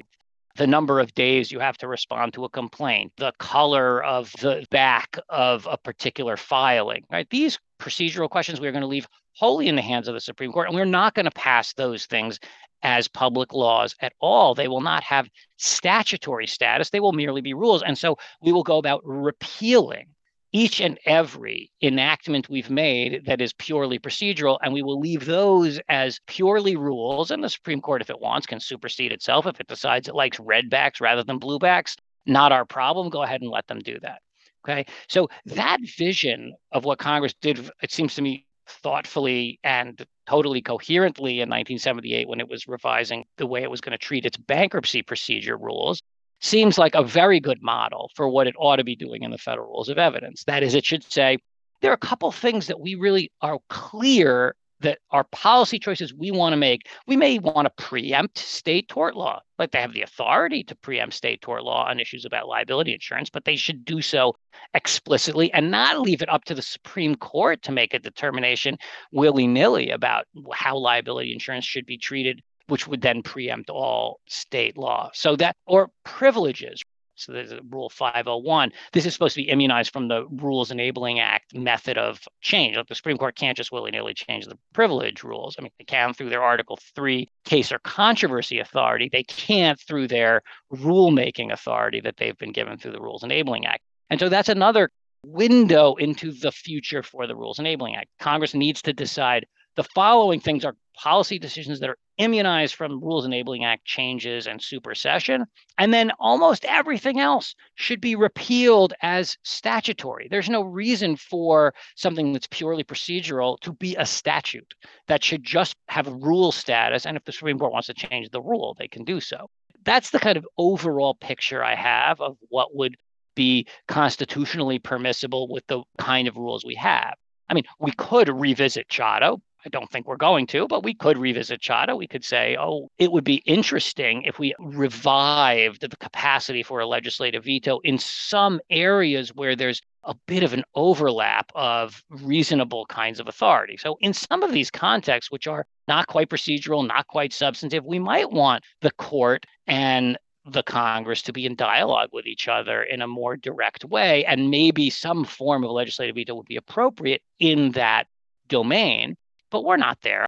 the 0.56 0.68
number 0.68 1.00
of 1.00 1.14
days 1.14 1.52
you 1.52 1.60
have 1.60 1.78
to 1.78 1.88
respond 1.88 2.34
to 2.34 2.46
a 2.46 2.50
complaint, 2.50 3.12
the 3.18 3.34
color 3.40 4.04
of 4.04 4.32
the 4.40 4.66
back 4.72 5.18
of 5.30 5.68
a 5.70 5.78
particular 5.78 6.38
filing, 6.38 7.04
right? 7.12 7.30
These 7.30 7.60
procedural 7.80 8.30
questions 8.30 8.60
we're 8.60 8.72
going 8.72 8.82
to 8.82 8.88
leave 8.88 9.08
wholly 9.34 9.68
in 9.68 9.76
the 9.76 9.82
hands 9.82 10.08
of 10.08 10.14
the 10.14 10.22
Supreme 10.22 10.52
Court, 10.52 10.68
and 10.68 10.76
we're 10.76 10.86
not 10.86 11.14
going 11.14 11.26
to 11.26 11.32
pass 11.32 11.74
those 11.74 12.06
things 12.06 12.40
as 12.84 13.08
public 13.08 13.54
laws 13.54 13.96
at 14.00 14.14
all. 14.20 14.56
They 14.56 14.68
will 14.68 14.82
not 14.82 15.04
have 15.04 15.28
statutory 15.58 16.48
status, 16.48 16.90
they 16.90 17.00
will 17.00 17.14
merely 17.14 17.42
be 17.42 17.54
rules. 17.54 17.84
And 17.84 17.98
so 17.98 18.18
we 18.42 18.52
will 18.52 18.64
go 18.64 18.78
about 18.78 19.02
repealing 19.04 20.08
each 20.56 20.80
and 20.80 20.98
every 21.06 21.70
enactment 21.82 22.48
we've 22.48 22.70
made 22.70 23.26
that 23.26 23.42
is 23.42 23.52
purely 23.52 24.00
procedural, 24.00 24.58
and 24.62 24.74
we 24.74 24.82
will 24.82 24.98
leave 24.98 25.26
those 25.26 25.82
as 25.90 26.22
purely 26.28 26.78
rules. 26.78 27.30
And 27.30 27.44
the 27.44 27.50
Supreme 27.50 27.82
Court, 27.82 28.02
if 28.02 28.10
it 28.10 28.22
wants, 28.22 28.48
can 28.48 28.62
supersede 28.62 29.12
itself 29.12 29.48
if 29.48 29.60
it 29.60 29.68
decides 29.68 30.08
it 30.08 30.16
likes 30.16 30.38
redbacks 30.38 31.02
rather 31.02 31.26
than 31.26 31.42
bluebacks. 31.42 31.98
Not 32.26 32.54
our 32.54 32.64
problem. 32.64 33.10
Go 33.10 33.22
ahead 33.22 33.42
and 33.42 33.52
let 33.52 33.68
them 33.68 33.80
do 33.80 34.00
that. 34.00 34.22
Okay. 34.64 34.86
So 35.10 35.28
that 35.48 35.80
vision 35.98 36.56
of 36.72 36.86
what 36.86 37.00
Congress 37.00 37.34
did, 37.42 37.70
it 37.82 37.92
seems 37.92 38.16
to 38.16 38.22
me, 38.22 38.46
thoughtfully 38.68 39.60
and 39.62 40.06
totally 40.26 40.62
coherently 40.62 41.34
in 41.34 41.50
1978 41.50 42.30
when 42.30 42.40
it 42.40 42.48
was 42.48 42.66
revising 42.66 43.26
the 43.38 43.46
way 43.46 43.62
it 43.62 43.70
was 43.70 43.82
going 43.82 43.92
to 43.92 43.98
treat 43.98 44.26
its 44.26 44.38
bankruptcy 44.38 45.02
procedure 45.02 45.58
rules 45.58 46.02
seems 46.42 46.78
like 46.78 46.96
a 46.96 47.04
very 47.04 47.40
good 47.40 47.62
model 47.62 48.12
for 48.16 48.30
what 48.30 48.48
it 48.48 48.56
ought 48.58 48.78
to 48.78 48.84
be 48.84 48.96
doing 48.96 49.24
in 49.24 49.32
the 49.32 49.38
federal 49.38 49.68
rules 49.68 49.90
of 49.90 49.98
evidence. 49.98 50.44
That 50.46 50.64
is, 50.64 50.76
it 50.76 50.86
should 50.86 51.04
say 51.04 51.38
there 51.82 51.92
are 51.92 51.96
a 51.96 51.98
couple 51.98 52.32
things 52.32 52.68
that 52.68 52.80
we 52.80 52.96
really 52.96 53.32
are 53.42 53.60
clear 53.70 54.56
that 54.82 55.00
our 55.12 55.24
policy 55.26 55.80
choices 55.80 56.14
we 56.14 56.32
want 56.32 56.54
to 56.54 56.58
make, 56.58 56.88
we 57.08 57.16
may 57.16 57.40
want 57.40 57.66
to 57.66 57.84
preempt 57.84 58.38
state 58.38 58.88
tort 58.90 59.16
law. 59.16 59.42
Like 59.58 59.72
they 59.72 59.82
have 59.82 59.94
the 59.94 60.02
authority 60.02 60.64
to 60.66 60.76
preempt 60.76 61.16
state 61.16 61.42
tort 61.42 61.64
law 61.64 61.88
on 61.88 62.00
issues 62.00 62.26
about 62.26 62.48
liability 62.48 62.94
insurance, 62.94 63.30
but 63.30 63.46
they 63.46 63.56
should 63.56 63.86
do 63.86 64.02
so 64.02 64.36
explicitly 64.74 65.52
and 65.54 65.72
not 65.72 66.02
leave 66.02 66.22
it 66.22 66.30
up 66.30 66.44
to 66.46 66.56
the 66.56 66.62
Supreme 66.62 67.16
Court 67.16 67.62
to 67.64 67.72
make 67.72 67.94
a 67.94 68.00
determination 68.00 68.78
willy 69.12 69.48
nilly 69.48 69.90
about 69.92 70.26
how 70.54 70.78
liability 70.78 71.32
insurance 71.32 71.66
should 71.66 71.86
be 71.86 71.98
treated 71.98 72.42
which 72.68 72.88
would 72.88 73.02
then 73.02 73.22
preempt 73.22 73.70
all 73.70 74.20
state 74.28 74.78
law. 74.78 75.12
So 75.14 75.36
that, 75.38 75.56
or 75.66 75.90
privileges, 76.04 76.84
so 77.16 77.32
there's 77.32 77.52
a 77.52 77.62
Rule 77.70 77.90
501. 77.90 78.72
This 78.92 79.06
is 79.06 79.14
supposed 79.14 79.36
to 79.36 79.42
be 79.42 79.50
immunized 79.50 79.94
from 79.94 80.08
the 80.10 80.26
Rules 80.28 80.72
Enabling 80.72 81.20
Act 81.20 81.56
method 81.56 81.98
of 81.98 82.20
change. 82.42 82.76
Like 82.76 82.88
the 82.88 82.96
Supreme 82.96 83.18
Court 83.18 83.36
can't 83.36 83.58
just 83.58 83.72
willy 83.72 83.92
nilly 83.92 84.14
change 84.14 84.46
the 84.46 84.58
privilege 84.74 85.24
rules. 85.24 85.56
I 85.58 85.62
mean, 85.62 85.72
they 85.80 85.86
can 85.86 86.14
through 86.14 86.30
their 86.30 86.44
Article 86.44 86.78
3 86.96 87.30
case 87.46 87.72
or 87.72 87.80
controversy 87.80 88.60
authority. 88.60 89.10
They 89.10 89.24
can't 89.24 89.80
through 89.80 90.10
their 90.10 90.42
rulemaking 90.74 91.52
authority 91.52 92.02
that 92.02 92.18
they've 92.18 92.38
been 92.38 92.52
given 92.52 92.78
through 92.78 92.92
the 92.92 93.02
Rules 93.02 93.24
Enabling 93.24 93.66
Act. 93.66 93.82
And 94.10 94.20
so 94.20 94.30
that's 94.30 94.50
another 94.50 94.90
window 95.26 95.96
into 95.96 96.32
the 96.32 96.52
future 96.52 97.02
for 97.02 97.28
the 97.28 97.36
Rules 97.36 97.60
Enabling 97.60 97.96
Act. 97.96 98.10
Congress 98.20 98.54
needs 98.54 98.82
to 98.84 98.94
decide 98.94 99.46
the 99.76 99.84
following 99.84 100.40
things 100.40 100.64
are 100.64 100.76
policy 100.96 101.40
decisions 101.40 101.80
that 101.80 101.90
are 101.90 101.98
immunized 102.18 102.76
from 102.76 103.00
Rules 103.00 103.26
Enabling 103.26 103.66
Act 103.66 103.86
changes 103.86 104.48
and 104.48 104.62
supersession. 104.62 105.46
And 105.78 105.94
then 105.94 106.12
almost 106.20 106.66
everything 106.66 107.20
else 107.20 107.56
should 107.76 108.00
be 108.02 108.16
repealed 108.16 108.94
as 109.02 109.38
statutory. 109.44 110.28
There's 110.30 110.50
no 110.50 110.62
reason 110.62 111.16
for 111.16 111.74
something 111.96 112.34
that's 112.34 112.48
purely 112.48 112.84
procedural 112.84 113.60
to 113.62 113.74
be 113.74 113.96
a 113.98 114.06
statute 114.06 114.74
that 115.08 115.24
should 115.24 115.44
just 115.44 115.76
have 115.88 116.08
rule 116.08 116.52
status. 116.52 117.06
And 117.06 117.18
if 117.18 117.26
the 117.26 117.32
Supreme 117.32 117.60
Court 117.60 117.74
wants 117.74 117.88
to 117.88 117.94
change 117.94 118.30
the 118.30 118.42
rule, 118.42 118.76
they 118.78 118.88
can 118.88 119.04
do 119.04 119.20
so. 119.20 119.50
That's 119.84 120.10
the 120.10 120.20
kind 120.20 120.38
of 120.38 120.48
overall 120.58 121.14
picture 121.14 121.64
I 121.64 121.76
have 121.76 122.22
of 122.22 122.38
what 122.50 122.76
would 122.76 122.96
be 123.36 123.68
constitutionally 123.88 124.80
permissible 124.80 125.48
with 125.48 125.68
the 125.68 125.84
kind 125.98 126.28
of 126.28 126.38
rules 126.38 126.66
we 126.66 126.76
have. 126.76 127.16
I 127.50 127.54
mean, 127.54 127.66
we 127.80 127.92
could 127.92 128.30
revisit 128.30 128.88
Chadha, 128.88 129.40
I 129.66 129.70
don't 129.70 129.90
think 129.90 130.06
we're 130.06 130.16
going 130.16 130.46
to, 130.48 130.68
but 130.68 130.84
we 130.84 130.94
could 130.94 131.18
revisit 131.18 131.60
Chadha. 131.60 131.98
We 131.98 132.08
could 132.08 132.24
say, 132.24 132.56
oh, 132.60 132.92
it 133.00 133.12
would 133.12 133.24
be 133.24 133.42
interesting 133.46 134.22
if 134.22 134.38
we 134.38 134.54
revived 134.60 135.82
the 135.82 135.90
capacity 135.98 136.62
for 136.62 136.80
a 136.80 136.86
legislative 136.86 137.46
veto 137.46 137.80
in 137.80 137.98
some 137.98 138.60
areas 138.70 139.34
where 139.34 139.56
there's 139.56 139.82
a 140.04 140.14
bit 140.28 140.44
of 140.44 140.54
an 140.54 140.64
overlap 140.76 141.52
of 141.56 142.04
reasonable 142.10 142.86
kinds 142.86 143.20
of 143.20 143.28
authority. 143.28 143.76
So, 143.76 143.98
in 144.02 144.14
some 144.14 144.44
of 144.44 144.52
these 144.52 144.70
contexts, 144.70 145.32
which 145.32 145.48
are 145.48 145.66
not 145.88 146.06
quite 146.06 146.30
procedural, 146.30 146.88
not 146.88 147.08
quite 147.08 147.34
substantive, 147.34 147.86
we 147.86 147.98
might 147.98 148.32
want 148.32 148.64
the 148.82 148.92
court 148.92 149.48
and 149.66 150.16
the 150.46 150.62
Congress 150.62 151.24
to 151.24 151.34
be 151.34 151.48
in 151.48 151.56
dialogue 151.56 152.10
with 152.14 152.28
each 152.28 152.48
other 152.48 152.84
in 152.84 153.02
a 153.02 153.08
more 153.08 153.36
direct 153.36 153.84
way. 153.84 154.24
And 154.26 154.52
maybe 154.52 154.92
some 154.92 155.26
form 155.26 155.64
of 155.64 155.72
legislative 155.72 156.16
veto 156.16 156.36
would 156.36 156.46
be 156.46 156.56
appropriate 156.56 157.24
in 157.40 157.72
that 157.72 158.06
domain 158.48 159.18
but 159.56 159.64
we're 159.64 159.78
not 159.78 159.98
there. 160.02 160.26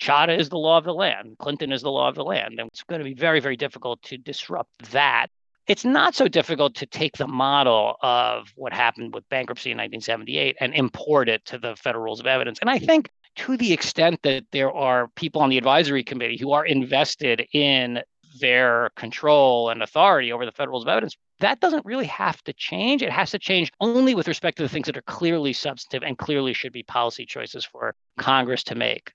Chadha 0.00 0.38
is 0.38 0.48
the 0.48 0.56
law 0.56 0.78
of 0.78 0.84
the 0.84 0.94
land. 0.94 1.36
Clinton 1.38 1.72
is 1.72 1.82
the 1.82 1.90
law 1.90 2.08
of 2.08 2.14
the 2.14 2.24
land. 2.24 2.58
And 2.58 2.68
it's 2.68 2.82
going 2.84 3.00
to 3.00 3.04
be 3.04 3.12
very, 3.12 3.38
very 3.38 3.54
difficult 3.54 4.00
to 4.04 4.16
disrupt 4.16 4.90
that. 4.92 5.26
It's 5.66 5.84
not 5.84 6.14
so 6.14 6.26
difficult 6.26 6.74
to 6.76 6.86
take 6.86 7.18
the 7.18 7.26
model 7.26 7.96
of 8.00 8.50
what 8.56 8.72
happened 8.72 9.12
with 9.14 9.28
bankruptcy 9.28 9.72
in 9.72 9.76
1978 9.76 10.56
and 10.58 10.72
import 10.72 11.28
it 11.28 11.44
to 11.44 11.58
the 11.58 11.76
federal 11.76 12.04
rules 12.04 12.18
of 12.18 12.26
evidence. 12.26 12.60
And 12.60 12.70
I 12.70 12.78
think 12.78 13.10
to 13.36 13.58
the 13.58 13.74
extent 13.74 14.20
that 14.22 14.44
there 14.52 14.72
are 14.72 15.08
people 15.16 15.42
on 15.42 15.50
the 15.50 15.58
advisory 15.58 16.02
committee 16.02 16.38
who 16.40 16.52
are 16.52 16.64
invested 16.64 17.46
in 17.52 18.00
their 18.40 18.90
control 18.96 19.70
and 19.70 19.82
authority 19.82 20.32
over 20.32 20.44
the 20.44 20.52
federal 20.52 20.74
rules 20.74 20.84
of 20.84 20.88
evidence, 20.88 21.16
that 21.40 21.60
doesn't 21.60 21.84
really 21.84 22.06
have 22.06 22.42
to 22.44 22.52
change. 22.52 23.02
It 23.02 23.10
has 23.10 23.30
to 23.32 23.38
change 23.38 23.70
only 23.80 24.14
with 24.14 24.28
respect 24.28 24.56
to 24.58 24.62
the 24.62 24.68
things 24.68 24.86
that 24.86 24.96
are 24.96 25.02
clearly 25.02 25.52
substantive 25.52 26.06
and 26.06 26.16
clearly 26.16 26.52
should 26.52 26.72
be 26.72 26.82
policy 26.82 27.26
choices 27.26 27.64
for 27.64 27.94
Congress 28.18 28.62
to 28.64 28.74
make. 28.74 29.12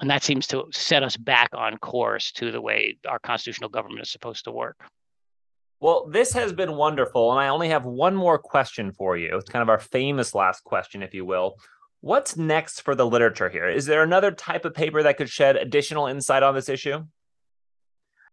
And 0.00 0.10
that 0.10 0.22
seems 0.22 0.46
to 0.48 0.66
set 0.72 1.02
us 1.02 1.16
back 1.16 1.50
on 1.54 1.78
course 1.78 2.32
to 2.32 2.50
the 2.50 2.60
way 2.60 2.96
our 3.08 3.18
constitutional 3.18 3.70
government 3.70 4.02
is 4.02 4.10
supposed 4.10 4.44
to 4.44 4.50
work. 4.50 4.76
Well, 5.80 6.08
this 6.08 6.32
has 6.32 6.52
been 6.52 6.76
wonderful. 6.76 7.30
And 7.32 7.40
I 7.40 7.48
only 7.48 7.68
have 7.68 7.84
one 7.84 8.14
more 8.14 8.38
question 8.38 8.92
for 8.92 9.16
you. 9.16 9.36
It's 9.36 9.50
kind 9.50 9.62
of 9.62 9.68
our 9.68 9.80
famous 9.80 10.34
last 10.34 10.64
question, 10.64 11.02
if 11.02 11.14
you 11.14 11.24
will. 11.24 11.56
What's 12.00 12.36
next 12.36 12.80
for 12.82 12.94
the 12.94 13.06
literature 13.06 13.48
here? 13.48 13.68
Is 13.68 13.86
there 13.86 14.02
another 14.02 14.32
type 14.32 14.64
of 14.64 14.74
paper 14.74 15.02
that 15.02 15.16
could 15.16 15.30
shed 15.30 15.56
additional 15.56 16.06
insight 16.06 16.42
on 16.42 16.54
this 16.54 16.68
issue? 16.68 17.04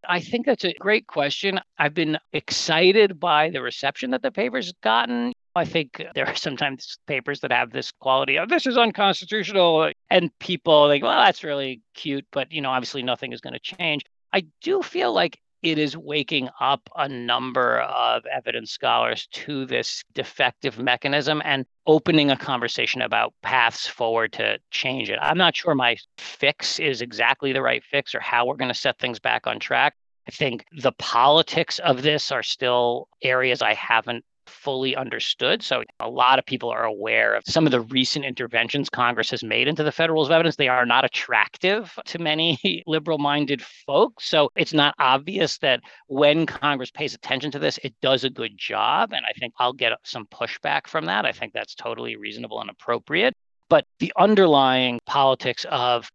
I 0.08 0.20
think 0.20 0.46
that's 0.46 0.64
a 0.66 0.74
great 0.74 1.08
question. 1.08 1.60
I've 1.78 1.94
been 1.94 2.18
excited 2.34 3.20
by 3.20 3.50
the 3.50 3.62
reception 3.62 4.12
that 4.12 4.22
the 4.22 4.32
paper's 4.32 4.74
gotten. 4.82 5.34
I 5.56 5.66
think 5.66 6.04
there 6.16 6.28
are 6.28 6.36
sometimes 6.36 6.98
papers 7.08 7.42
that 7.42 7.52
have 7.52 7.72
this 7.72 7.92
quality 7.92 8.38
of 8.38 8.50
this 8.50 8.66
is 8.66 8.78
unconstitutional, 8.78 9.92
and 10.10 10.32
people 10.40 10.88
think, 10.90 11.04
well, 11.04 11.20
that's 11.20 11.44
really 11.44 11.82
cute, 11.96 12.26
but 12.32 12.52
you 12.52 12.62
know, 12.62 12.70
obviously 12.70 13.04
nothing 13.04 13.34
is 13.34 13.42
going 13.42 13.54
to 13.54 13.60
change. 13.60 14.04
I 14.32 14.46
do 14.62 14.82
feel 14.82 15.12
like 15.12 15.40
it 15.62 15.78
is 15.78 15.98
waking 15.98 16.50
up 16.60 16.89
a 16.95 17.08
number 17.08 17.80
of 17.82 18.26
evidence 18.26 18.72
scholars 18.72 19.28
to 19.32 19.65
this 19.65 20.04
defective 20.13 20.80
mechanism 20.80 21.41
and 21.43 21.65
opening 21.86 22.32
a 22.32 22.38
conversation 22.38 23.02
about 23.02 23.34
paths 23.41 23.88
forward 23.88 24.32
to 24.34 24.58
change 24.72 25.10
it. 25.10 25.19
I'm 25.22 25.38
not 25.38 25.56
sure 25.56 25.76
my 25.76 25.98
fix 26.17 26.80
is 26.80 27.02
exactly 27.02 27.52
the 27.52 27.62
right 27.62 27.84
fix 27.84 28.15
or 28.15 28.19
how 28.19 28.45
we're 28.45 28.56
going 28.56 28.72
to 28.72 28.80
set 28.80 29.00
things 29.00 29.19
back 29.19 29.48
on 29.48 29.60
track. 29.60 29.95
I 30.28 30.32
think 30.32 30.65
the 30.72 30.91
politics 30.93 31.80
of 31.80 32.04
this 32.04 32.32
are 32.32 32.43
still 32.43 33.08
areas 33.24 33.62
I 33.62 33.74
haven't 33.74 34.24
fully 34.50 34.96
understood. 34.96 35.64
So 35.64 35.84
a 36.00 36.10
lot 36.10 36.40
of 36.40 36.46
people 36.46 36.70
are 36.70 36.84
aware 36.84 37.36
of 37.36 37.44
some 37.48 37.66
of 37.66 37.72
the 37.72 37.82
recent 37.82 38.26
interventions 38.26 38.90
Congress 38.90 39.30
has 39.32 39.44
made 39.44 39.68
into 39.68 39.84
the 39.84 39.92
federal 39.92 40.18
rules 40.18 40.28
of 40.28 40.34
evidence. 40.34 40.56
They 40.56 40.68
are 40.68 40.86
not 40.86 41.06
attractive 41.06 41.98
to 42.06 42.20
many 42.20 42.84
liberal 42.88 43.18
minded 43.18 43.62
folks. 43.62 44.26
So 44.26 44.52
it's 44.56 44.74
not 44.74 44.96
obvious 45.00 45.58
that 45.60 45.82
when 46.08 46.46
Congress 46.46 46.92
pays 46.92 47.14
attention 47.14 47.52
to 47.52 47.60
this, 47.60 47.80
it 47.84 47.94
does 48.02 48.24
a 48.24 48.30
good 48.30 48.58
job. 48.58 49.14
And 49.14 49.26
I 49.26 49.34
think 49.40 49.54
I'll 49.60 49.74
get 49.74 49.94
some 50.04 50.26
pushback 50.28 50.88
from 50.88 51.06
that. 51.06 51.26
I 51.26 51.32
think 51.32 51.54
that's 51.54 51.76
totally 51.76 52.16
reasonable 52.16 52.62
and 52.62 52.70
appropriate. 52.70 53.34
But 53.70 53.86
the 54.00 54.12
underlying 54.18 55.00
politics 55.06 55.66
of 55.70 56.10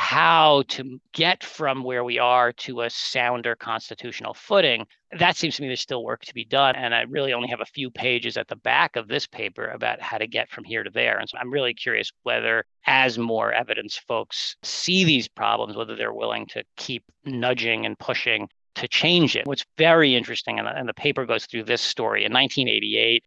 how 0.00 0.62
to 0.66 0.98
get 1.12 1.44
from 1.44 1.84
where 1.84 2.02
we 2.02 2.18
are 2.18 2.54
to 2.54 2.80
a 2.80 2.88
sounder 2.88 3.54
constitutional 3.54 4.32
footing, 4.32 4.86
that 5.18 5.36
seems 5.36 5.56
to 5.56 5.62
me 5.62 5.68
there's 5.68 5.82
still 5.82 6.02
work 6.02 6.22
to 6.22 6.32
be 6.32 6.46
done. 6.46 6.74
And 6.74 6.94
I 6.94 7.02
really 7.02 7.34
only 7.34 7.48
have 7.48 7.60
a 7.60 7.66
few 7.66 7.90
pages 7.90 8.38
at 8.38 8.48
the 8.48 8.56
back 8.56 8.96
of 8.96 9.08
this 9.08 9.26
paper 9.26 9.66
about 9.66 10.00
how 10.00 10.16
to 10.16 10.26
get 10.26 10.48
from 10.48 10.64
here 10.64 10.82
to 10.82 10.90
there. 10.90 11.18
And 11.18 11.28
so 11.28 11.36
I'm 11.36 11.52
really 11.52 11.74
curious 11.74 12.10
whether, 12.22 12.64
as 12.86 13.18
more 13.18 13.52
evidence 13.52 13.98
folks 13.98 14.56
see 14.62 15.04
these 15.04 15.28
problems, 15.28 15.76
whether 15.76 15.94
they're 15.94 16.14
willing 16.14 16.46
to 16.46 16.64
keep 16.78 17.04
nudging 17.26 17.84
and 17.84 17.98
pushing 17.98 18.48
to 18.76 18.88
change 18.88 19.36
it. 19.36 19.46
What's 19.46 19.66
very 19.76 20.16
interesting, 20.16 20.58
and 20.58 20.66
the, 20.66 20.74
and 20.74 20.88
the 20.88 20.94
paper 20.94 21.26
goes 21.26 21.44
through 21.44 21.64
this 21.64 21.82
story 21.82 22.24
in 22.24 22.32
1988. 22.32 23.22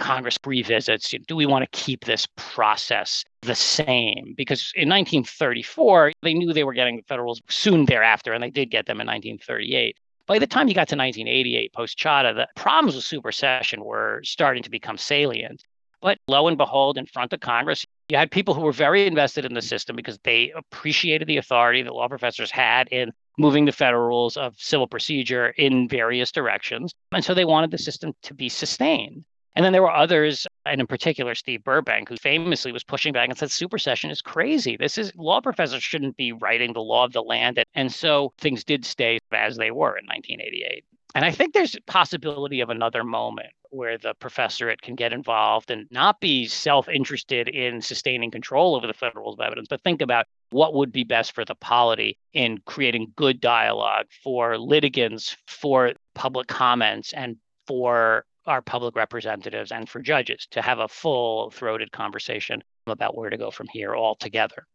Congress 0.00 0.38
revisits 0.44 1.14
do 1.26 1.36
we 1.36 1.46
want 1.46 1.62
to 1.62 1.78
keep 1.78 2.04
this 2.04 2.26
process 2.36 3.24
the 3.42 3.54
same? 3.54 4.34
Because 4.36 4.72
in 4.74 4.88
1934, 4.88 6.12
they 6.22 6.34
knew 6.34 6.52
they 6.52 6.64
were 6.64 6.72
getting 6.72 6.96
the 6.96 7.02
federals 7.02 7.40
soon 7.48 7.84
thereafter, 7.84 8.32
and 8.32 8.42
they 8.42 8.50
did 8.50 8.70
get 8.70 8.86
them 8.86 9.00
in 9.00 9.06
1938. 9.06 9.96
By 10.26 10.38
the 10.38 10.46
time 10.46 10.68
you 10.68 10.74
got 10.74 10.88
to 10.88 10.96
1988, 10.96 11.72
post 11.72 11.98
Chadha, 11.98 12.34
the 12.34 12.48
problems 12.54 12.94
with 12.94 13.04
supersession 13.04 13.84
were 13.84 14.20
starting 14.24 14.62
to 14.62 14.70
become 14.70 14.96
salient. 14.96 15.64
But 16.00 16.18
lo 16.28 16.48
and 16.48 16.56
behold, 16.56 16.96
in 16.96 17.06
front 17.06 17.32
of 17.32 17.40
Congress, 17.40 17.84
you 18.08 18.16
had 18.16 18.30
people 18.30 18.54
who 18.54 18.62
were 18.62 18.72
very 18.72 19.06
invested 19.06 19.44
in 19.44 19.54
the 19.54 19.62
system 19.62 19.96
because 19.96 20.18
they 20.24 20.52
appreciated 20.56 21.28
the 21.28 21.36
authority 21.36 21.82
that 21.82 21.92
law 21.92 22.08
professors 22.08 22.50
had 22.50 22.88
in 22.88 23.12
moving 23.38 23.64
the 23.64 23.72
federal 23.72 24.06
rules 24.06 24.36
of 24.36 24.54
civil 24.58 24.86
procedure 24.86 25.48
in 25.48 25.88
various 25.88 26.32
directions. 26.32 26.94
And 27.12 27.24
so 27.24 27.34
they 27.34 27.44
wanted 27.44 27.70
the 27.70 27.78
system 27.78 28.12
to 28.22 28.34
be 28.34 28.48
sustained. 28.48 29.24
And 29.56 29.64
then 29.64 29.72
there 29.72 29.82
were 29.82 29.90
others, 29.90 30.46
and 30.64 30.80
in 30.80 30.86
particular, 30.86 31.34
Steve 31.34 31.64
Burbank, 31.64 32.08
who 32.08 32.16
famously 32.16 32.72
was 32.72 32.84
pushing 32.84 33.12
back 33.12 33.28
and 33.28 33.36
said 33.36 33.50
supersession 33.50 34.10
is 34.10 34.22
crazy. 34.22 34.76
This 34.76 34.96
is 34.96 35.12
law 35.16 35.40
professors 35.40 35.82
shouldn't 35.82 36.16
be 36.16 36.32
writing 36.32 36.72
the 36.72 36.80
law 36.80 37.04
of 37.04 37.12
the 37.12 37.22
land. 37.22 37.62
And 37.74 37.92
so 37.92 38.32
things 38.38 38.64
did 38.64 38.84
stay 38.84 39.18
as 39.32 39.56
they 39.56 39.70
were 39.70 39.98
in 39.98 40.06
1988. 40.06 40.84
And 41.14 41.24
I 41.24 41.32
think 41.32 41.52
there's 41.52 41.76
possibility 41.86 42.60
of 42.60 42.70
another 42.70 43.02
moment 43.02 43.48
where 43.70 43.98
the 43.98 44.14
professorate 44.14 44.82
can 44.82 44.94
get 44.94 45.12
involved 45.12 45.70
and 45.70 45.86
not 45.90 46.20
be 46.20 46.46
self 46.46 46.88
interested 46.88 47.48
in 47.48 47.80
sustaining 47.80 48.30
control 48.30 48.76
over 48.76 48.86
the 48.86 48.94
federal 48.94 49.24
rules 49.24 49.36
of 49.36 49.44
evidence, 49.44 49.68
but 49.68 49.82
think 49.82 50.02
about 50.02 50.26
what 50.50 50.74
would 50.74 50.92
be 50.92 51.04
best 51.04 51.32
for 51.32 51.44
the 51.44 51.54
polity 51.54 52.18
in 52.32 52.58
creating 52.66 53.12
good 53.16 53.40
dialogue 53.40 54.06
for 54.22 54.58
litigants, 54.58 55.36
for 55.46 55.92
public 56.14 56.48
comments, 56.48 57.12
and 57.12 57.36
for 57.66 58.24
our 58.50 58.60
public 58.60 58.96
representatives 58.96 59.72
and 59.72 59.88
for 59.88 60.00
judges 60.00 60.46
to 60.50 60.60
have 60.60 60.78
a 60.78 60.88
full 60.88 61.50
throated 61.50 61.90
conversation 61.92 62.62
about 62.86 63.16
where 63.16 63.30
to 63.30 63.38
go 63.38 63.50
from 63.50 63.68
here 63.72 63.94
all 63.94 64.14
together. 64.14 64.66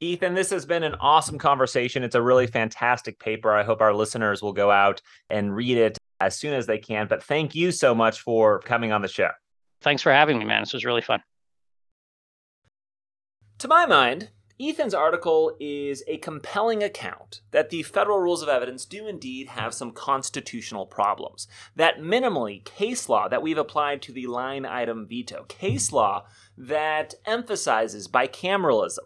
Ethan, 0.00 0.34
this 0.34 0.50
has 0.50 0.66
been 0.66 0.82
an 0.82 0.96
awesome 1.00 1.38
conversation. 1.38 2.02
It's 2.02 2.16
a 2.16 2.22
really 2.22 2.48
fantastic 2.48 3.20
paper. 3.20 3.52
I 3.52 3.62
hope 3.62 3.80
our 3.80 3.94
listeners 3.94 4.42
will 4.42 4.52
go 4.52 4.70
out 4.70 5.00
and 5.30 5.54
read 5.54 5.78
it 5.78 5.96
as 6.20 6.36
soon 6.36 6.54
as 6.54 6.66
they 6.66 6.78
can. 6.78 7.06
But 7.06 7.22
thank 7.22 7.54
you 7.54 7.70
so 7.70 7.94
much 7.94 8.20
for 8.20 8.58
coming 8.60 8.90
on 8.90 9.00
the 9.00 9.08
show. 9.08 9.30
Thanks 9.80 10.02
for 10.02 10.12
having 10.12 10.38
me, 10.38 10.44
man. 10.44 10.62
This 10.62 10.72
was 10.72 10.84
really 10.84 11.02
fun. 11.02 11.22
To 13.58 13.68
my 13.68 13.86
mind, 13.86 14.28
Ethan's 14.60 14.94
article 14.94 15.56
is 15.58 16.04
a 16.06 16.18
compelling 16.18 16.82
account 16.82 17.40
that 17.50 17.70
the 17.70 17.82
federal 17.82 18.18
rules 18.18 18.42
of 18.42 18.48
evidence 18.48 18.84
do 18.84 19.06
indeed 19.06 19.48
have 19.48 19.74
some 19.74 19.92
constitutional 19.92 20.86
problems. 20.86 21.48
That 21.74 22.00
minimally, 22.00 22.64
case 22.64 23.08
law 23.08 23.28
that 23.28 23.42
we've 23.42 23.58
applied 23.58 24.02
to 24.02 24.12
the 24.12 24.26
line 24.26 24.66
item 24.66 25.06
veto, 25.08 25.44
case 25.48 25.92
law 25.92 26.26
that 26.56 27.14
emphasizes 27.24 28.08
bicameralism 28.08 28.98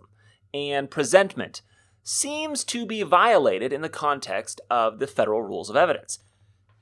and 0.53 0.91
presentment, 0.91 1.63
seems 2.03 2.65
to 2.65 2.87
be 2.87 3.03
violated 3.03 3.73
in 3.73 3.83
the 3.83 3.89
context 3.89 4.61
of 4.71 4.99
the 4.99 5.07
federal 5.07 5.43
rules 5.43 5.71
of 5.71 5.77
evidence. 5.77 6.19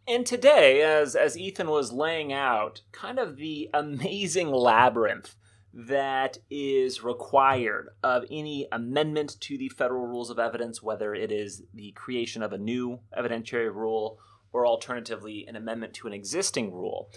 And 0.07 0.27
today, 0.27 0.83
as, 0.83 1.17
as 1.17 1.39
Ethan 1.39 1.71
was 1.71 1.93
laying 1.93 2.33
out 2.33 2.83
kind 2.93 3.19
of 3.19 3.37
the 3.37 3.71
amazing 3.73 4.51
labyrinth 4.51 5.35
that 5.77 6.39
is 6.51 7.03
required 7.03 7.89
of 8.03 8.25
any 8.31 8.69
amendment 8.71 9.37
to 9.41 9.59
the 9.59 9.69
federal 9.69 10.07
rules 10.07 10.31
of 10.31 10.39
evidence, 10.39 10.83
whether 10.83 11.15
it 11.15 11.33
is 11.33 11.63
the 11.75 11.91
creation 11.93 12.43
of 12.43 12.53
a 12.53 12.59
new 12.59 13.01
evidentiary 13.19 13.75
rule 13.75 14.19
or 14.53 14.67
alternatively 14.67 15.45
an 15.49 15.57
amendment 15.57 15.93
to 15.95 16.07
an 16.07 16.13
existing 16.13 16.73
rule, 16.73 17.11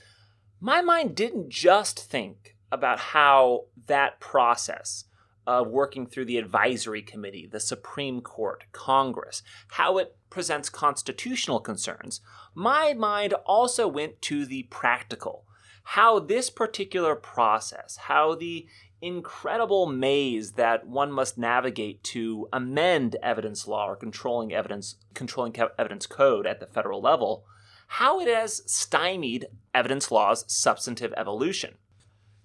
my 0.59 0.81
mind 0.81 1.15
didn't 1.15 1.49
just 1.49 1.99
think 1.99 2.55
about 2.71 2.99
how 2.99 3.65
that 3.85 4.19
process 4.19 5.05
of 5.45 5.67
working 5.69 6.07
through 6.07 6.25
the 6.25 6.37
advisory 6.37 7.01
committee, 7.01 7.47
the 7.49 7.59
Supreme 7.59 8.21
Court, 8.21 8.65
Congress, 8.71 9.43
how 9.69 9.97
it 9.99 10.17
presents 10.29 10.67
constitutional 10.67 11.59
concerns. 11.59 12.19
My 12.53 12.93
mind 12.93 13.33
also 13.45 13.87
went 13.87 14.21
to 14.23 14.45
the 14.45 14.63
practical 14.63 15.45
how 15.91 16.19
this 16.19 16.49
particular 16.49 17.15
process, 17.15 17.95
how 17.95 18.35
the 18.35 18.67
incredible 19.01 19.85
maze 19.85 20.51
that 20.51 20.85
one 20.85 21.09
must 21.09 21.37
navigate 21.37 22.03
to 22.03 22.49
amend 22.51 23.15
evidence 23.23 23.65
law 23.65 23.87
or 23.87 23.95
controlling 23.95 24.53
evidence 24.53 24.97
controlling 25.13 25.55
evidence 25.79 26.05
code 26.05 26.45
at 26.45 26.59
the 26.59 26.65
federal 26.65 26.99
level, 26.99 27.45
how 27.87 28.19
it 28.19 28.27
has 28.27 28.61
stymied 28.69 29.45
evidence 29.73 30.11
law's 30.11 30.43
substantive 30.49 31.13
evolution. 31.15 31.75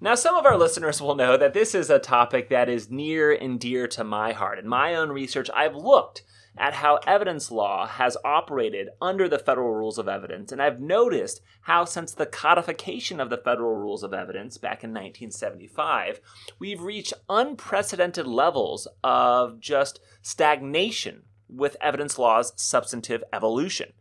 Now, 0.01 0.15
some 0.15 0.37
of 0.37 0.47
our 0.47 0.57
listeners 0.57 1.01
will 1.01 1.17
know 1.17 1.37
that 1.37 1.53
this 1.53 1.75
is 1.75 1.91
a 1.91 1.99
topic 1.99 2.49
that 2.51 2.69
is 2.69 2.93
near 2.93 3.33
and 3.33 3.59
dear 3.59 3.89
to 3.89 4.05
my 4.05 4.31
heart. 4.31 4.61
In 4.61 4.69
my 4.69 4.95
own 4.95 5.11
research, 5.11 5.51
I've 5.53 5.75
looked 5.75 6.23
at 6.57 6.75
how 6.75 6.97
evidence 7.07 7.51
law 7.51 7.87
has 7.87 8.17
operated 8.25 8.89
under 9.01 9.29
the 9.29 9.39
federal 9.39 9.73
rules 9.73 9.99
of 9.99 10.09
evidence, 10.09 10.53
and 10.53 10.61
I've 10.61 10.81
noticed 10.81 11.41
how, 11.63 11.85
since 11.85 12.13
the 12.13 12.27
codification 12.27 13.21
of 13.21 13.31
the 13.31 13.39
federal 13.39 13.75
rules 13.75 14.03
of 14.03 14.13
evidence 14.13 14.59
back 14.59 14.85
in 14.85 14.91
1975, 14.91 16.21
we've 16.59 16.83
reached 16.83 17.15
unprecedented 17.29 18.27
levels 18.27 18.87
of 19.03 19.61
just 19.61 20.01
stagnation 20.21 21.23
with 21.49 21.77
evidence 21.81 22.19
law's 22.19 22.53
substantive 22.57 23.23
evolution. 23.33 23.93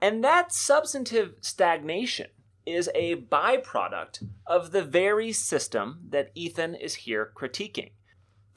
And 0.00 0.22
that 0.22 0.52
substantive 0.52 1.34
stagnation 1.40 2.28
is 2.64 2.90
a 2.94 3.16
byproduct 3.16 4.24
of 4.46 4.72
the 4.72 4.82
very 4.82 5.32
system 5.32 6.00
that 6.10 6.30
Ethan 6.34 6.74
is 6.74 6.94
here 6.94 7.32
critiquing. 7.34 7.90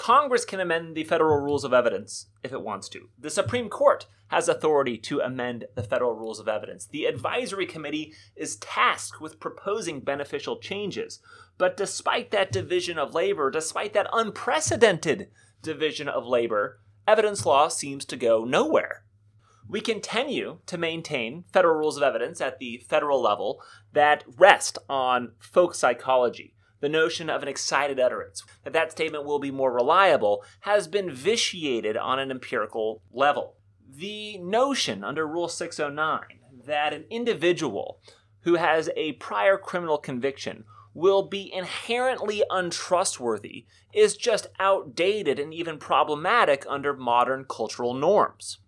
Congress 0.01 0.45
can 0.45 0.59
amend 0.59 0.95
the 0.95 1.03
federal 1.03 1.39
rules 1.39 1.63
of 1.63 1.73
evidence 1.73 2.25
if 2.41 2.51
it 2.51 2.63
wants 2.63 2.89
to. 2.89 3.09
The 3.19 3.29
Supreme 3.29 3.69
Court 3.69 4.07
has 4.29 4.49
authority 4.49 4.97
to 4.97 5.19
amend 5.19 5.65
the 5.75 5.83
federal 5.83 6.15
rules 6.15 6.39
of 6.39 6.47
evidence. 6.47 6.87
The 6.87 7.05
advisory 7.05 7.67
committee 7.67 8.15
is 8.35 8.55
tasked 8.55 9.21
with 9.21 9.39
proposing 9.39 9.99
beneficial 9.99 10.57
changes. 10.57 11.19
But 11.59 11.77
despite 11.77 12.31
that 12.31 12.51
division 12.51 12.97
of 12.97 13.13
labor, 13.13 13.51
despite 13.51 13.93
that 13.93 14.09
unprecedented 14.11 15.29
division 15.61 16.09
of 16.09 16.25
labor, 16.25 16.79
evidence 17.07 17.45
law 17.45 17.67
seems 17.67 18.03
to 18.05 18.15
go 18.15 18.43
nowhere. 18.43 19.03
We 19.69 19.81
continue 19.81 20.61
to 20.65 20.79
maintain 20.79 21.43
federal 21.53 21.77
rules 21.77 21.97
of 21.97 22.01
evidence 22.01 22.41
at 22.41 22.57
the 22.57 22.83
federal 22.89 23.21
level 23.21 23.61
that 23.93 24.23
rest 24.35 24.79
on 24.89 25.33
folk 25.37 25.75
psychology, 25.75 26.55
the 26.81 26.89
notion 26.89 27.29
of 27.29 27.41
an 27.41 27.47
excited 27.47 27.99
utterance, 27.99 28.43
that 28.63 28.73
that 28.73 28.91
statement 28.91 29.25
will 29.25 29.39
be 29.39 29.51
more 29.51 29.71
reliable, 29.71 30.43
has 30.61 30.87
been 30.87 31.09
vitiated 31.09 31.95
on 31.95 32.19
an 32.19 32.29
empirical 32.29 33.01
level. 33.11 33.55
The 33.89 34.37
notion 34.37 35.03
under 35.03 35.25
Rule 35.27 35.47
609 35.47 36.39
that 36.65 36.93
an 36.93 37.05
individual 37.09 37.99
who 38.41 38.55
has 38.55 38.89
a 38.95 39.13
prior 39.13 39.57
criminal 39.57 39.97
conviction 39.97 40.63
will 40.93 41.23
be 41.23 41.51
inherently 41.53 42.43
untrustworthy 42.49 43.65
is 43.93 44.17
just 44.17 44.47
outdated 44.59 45.39
and 45.39 45.53
even 45.53 45.77
problematic 45.77 46.65
under 46.67 46.93
modern 46.93 47.45
cultural 47.45 47.93
norms. 47.93 48.59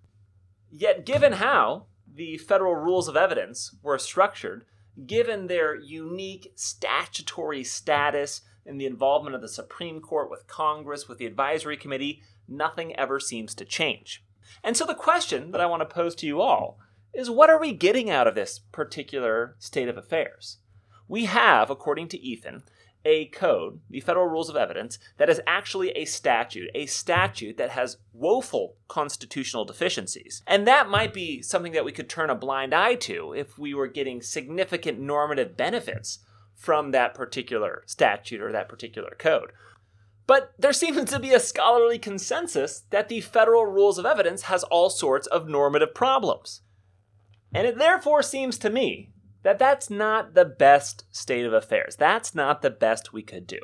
Yet, 0.71 1.05
given 1.05 1.33
how 1.33 1.87
the 2.11 2.37
federal 2.37 2.75
rules 2.75 3.07
of 3.07 3.17
evidence 3.17 3.75
were 3.81 3.99
structured, 3.99 4.65
given 5.05 5.47
their 5.47 5.75
unique 5.75 6.51
statutory 6.55 7.63
status 7.63 8.41
and 8.65 8.79
the 8.79 8.85
involvement 8.85 9.35
of 9.35 9.41
the 9.41 9.47
Supreme 9.47 9.99
Court 9.99 10.29
with 10.29 10.47
Congress, 10.47 11.07
with 11.07 11.17
the 11.17 11.25
advisory 11.25 11.77
committee, 11.77 12.21
nothing 12.47 12.95
ever 12.95 13.19
seems 13.19 13.53
to 13.55 13.65
change. 13.65 14.23
And 14.63 14.77
so 14.77 14.85
the 14.85 14.95
question 14.95 15.51
that 15.51 15.61
I 15.61 15.65
want 15.65 15.81
to 15.81 15.93
pose 15.93 16.15
to 16.15 16.27
you 16.27 16.41
all 16.41 16.79
is 17.13 17.29
what 17.29 17.49
are 17.49 17.59
we 17.59 17.73
getting 17.73 18.09
out 18.09 18.27
of 18.27 18.35
this 18.35 18.59
particular 18.71 19.55
state 19.59 19.87
of 19.87 19.97
affairs? 19.97 20.57
We 21.07 21.25
have, 21.25 21.69
according 21.69 22.07
to 22.09 22.19
Ethan, 22.19 22.63
a 23.05 23.25
code, 23.25 23.79
the 23.89 23.99
Federal 23.99 24.27
Rules 24.27 24.49
of 24.49 24.55
Evidence, 24.55 24.99
that 25.17 25.29
is 25.29 25.41
actually 25.45 25.91
a 25.91 26.05
statute, 26.05 26.69
a 26.73 26.85
statute 26.85 27.57
that 27.57 27.71
has 27.71 27.97
woeful 28.13 28.77
constitutional 28.87 29.65
deficiencies. 29.65 30.41
And 30.47 30.65
that 30.67 30.89
might 30.89 31.13
be 31.13 31.41
something 31.41 31.73
that 31.73 31.85
we 31.85 31.91
could 31.91 32.09
turn 32.09 32.29
a 32.29 32.35
blind 32.35 32.73
eye 32.73 32.95
to 32.95 33.33
if 33.33 33.57
we 33.57 33.73
were 33.73 33.87
getting 33.87 34.21
significant 34.21 34.99
normative 34.99 35.57
benefits 35.57 36.19
from 36.55 36.91
that 36.91 37.13
particular 37.13 37.83
statute 37.85 38.41
or 38.41 38.51
that 38.51 38.69
particular 38.69 39.15
code. 39.17 39.51
But 40.25 40.53
there 40.57 40.73
seems 40.73 41.09
to 41.09 41.19
be 41.19 41.33
a 41.33 41.39
scholarly 41.39 41.99
consensus 41.99 42.83
that 42.91 43.09
the 43.09 43.21
Federal 43.21 43.65
Rules 43.65 43.97
of 43.97 44.05
Evidence 44.05 44.43
has 44.43 44.63
all 44.63 44.89
sorts 44.89 45.27
of 45.27 45.49
normative 45.49 45.93
problems. 45.93 46.61
And 47.53 47.67
it 47.67 47.77
therefore 47.77 48.23
seems 48.23 48.57
to 48.59 48.69
me 48.69 49.12
that 49.43 49.59
that's 49.59 49.89
not 49.89 50.33
the 50.33 50.45
best 50.45 51.05
state 51.11 51.45
of 51.45 51.53
affairs. 51.53 51.95
That's 51.95 52.33
not 52.33 52.61
the 52.61 52.69
best 52.69 53.13
we 53.13 53.21
could 53.21 53.45
do. 53.45 53.59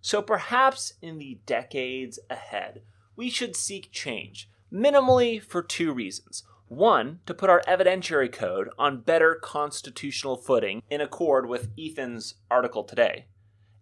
So 0.00 0.22
perhaps 0.22 0.94
in 1.02 1.18
the 1.18 1.40
decades 1.46 2.18
ahead, 2.30 2.82
we 3.16 3.28
should 3.28 3.56
seek 3.56 3.90
change, 3.90 4.48
minimally 4.72 5.42
for 5.42 5.62
two 5.62 5.92
reasons. 5.92 6.44
One, 6.68 7.20
to 7.26 7.34
put 7.34 7.50
our 7.50 7.62
evidentiary 7.68 8.30
code 8.30 8.68
on 8.78 9.00
better 9.00 9.34
constitutional 9.34 10.36
footing 10.36 10.82
in 10.90 11.00
accord 11.00 11.48
with 11.48 11.70
Ethan's 11.78 12.34
article 12.50 12.84
today. 12.84 13.26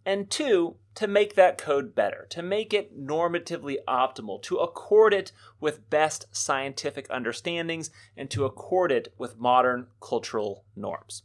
And 0.07 0.31
two, 0.31 0.77
to 0.97 1.07
make 1.07 1.35
that 1.35 1.59
code 1.59 1.95
better, 1.95 2.27
to 2.31 2.43
make 2.43 2.75
it 2.75 2.99
normatively 2.99 3.77
optimal, 3.89 4.43
to 4.43 4.59
accord 4.59 5.15
it 5.15 5.33
with 5.61 5.89
best 5.89 6.27
scientific 6.31 7.07
understandings, 7.11 7.91
and 8.17 8.31
to 8.31 8.45
accord 8.45 8.93
it 8.93 9.13
with 9.17 9.39
modern 9.39 9.87
cultural 10.01 10.65
norms. 10.77 11.23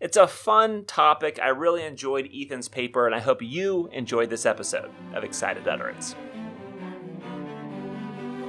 It's 0.00 0.16
a 0.16 0.26
fun 0.26 0.84
topic. 0.86 1.38
I 1.40 1.48
really 1.48 1.84
enjoyed 1.84 2.28
Ethan's 2.34 2.68
paper, 2.68 3.06
and 3.06 3.14
I 3.14 3.20
hope 3.20 3.40
you 3.40 3.88
enjoyed 3.92 4.28
this 4.28 4.44
episode 4.44 4.90
of 5.14 5.22
Excited 5.22 5.68
Utterance. 5.68 6.16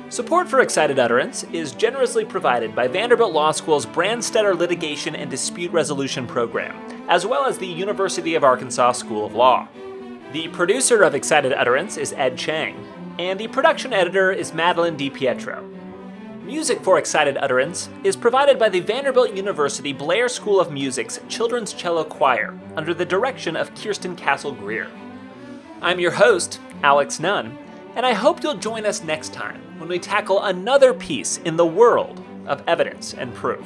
Support 0.09 0.49
for 0.49 0.61
Excited 0.61 0.97
Utterance 0.97 1.43
is 1.53 1.71
generously 1.73 2.25
provided 2.25 2.75
by 2.75 2.87
Vanderbilt 2.87 3.31
Law 3.31 3.51
School's 3.51 3.85
Branstetter 3.85 4.57
Litigation 4.57 5.15
and 5.15 5.29
Dispute 5.29 5.71
Resolution 5.71 6.25
Program, 6.25 6.75
as 7.09 7.27
well 7.27 7.45
as 7.45 7.59
the 7.59 7.67
University 7.67 8.33
of 8.33 8.43
Arkansas 8.43 8.93
School 8.93 9.25
of 9.25 9.35
Law. 9.35 9.67
The 10.33 10.47
producer 10.47 11.03
of 11.03 11.13
Excited 11.13 11.53
Utterance 11.53 11.95
is 11.97 12.11
Ed 12.13 12.39
Cheng, 12.39 12.75
and 13.19 13.39
the 13.39 13.49
production 13.49 13.93
editor 13.93 14.31
is 14.31 14.53
Madeline 14.53 14.97
DiPietro. 14.97 15.63
Music 16.45 16.79
for 16.81 16.99
Excited 16.99 17.37
Utterance 17.37 17.89
is 18.03 18.15
provided 18.15 18.59
by 18.59 18.69
the 18.69 18.79
Vanderbilt 18.79 19.33
University 19.33 19.91
Blair 19.91 20.29
School 20.29 20.59
of 20.59 20.71
Music's 20.71 21.19
Children's 21.27 21.73
Cello 21.73 22.03
Choir 22.03 22.55
under 22.75 22.93
the 22.93 23.03
direction 23.03 23.55
of 23.55 23.73
Kirsten 23.73 24.15
Castle 24.15 24.51
Greer. 24.51 24.91
I'm 25.81 25.99
your 25.99 26.11
host, 26.11 26.59
Alex 26.83 27.19
Nunn, 27.19 27.57
and 27.95 28.05
I 28.05 28.13
hope 28.13 28.43
you'll 28.43 28.57
join 28.57 28.85
us 28.85 29.03
next 29.03 29.33
time 29.33 29.59
when 29.79 29.89
we 29.89 29.97
tackle 29.97 30.43
another 30.43 30.93
piece 30.93 31.37
in 31.39 31.55
the 31.55 31.65
world 31.65 32.23
of 32.45 32.61
evidence 32.67 33.15
and 33.15 33.33
proof. 33.33 33.65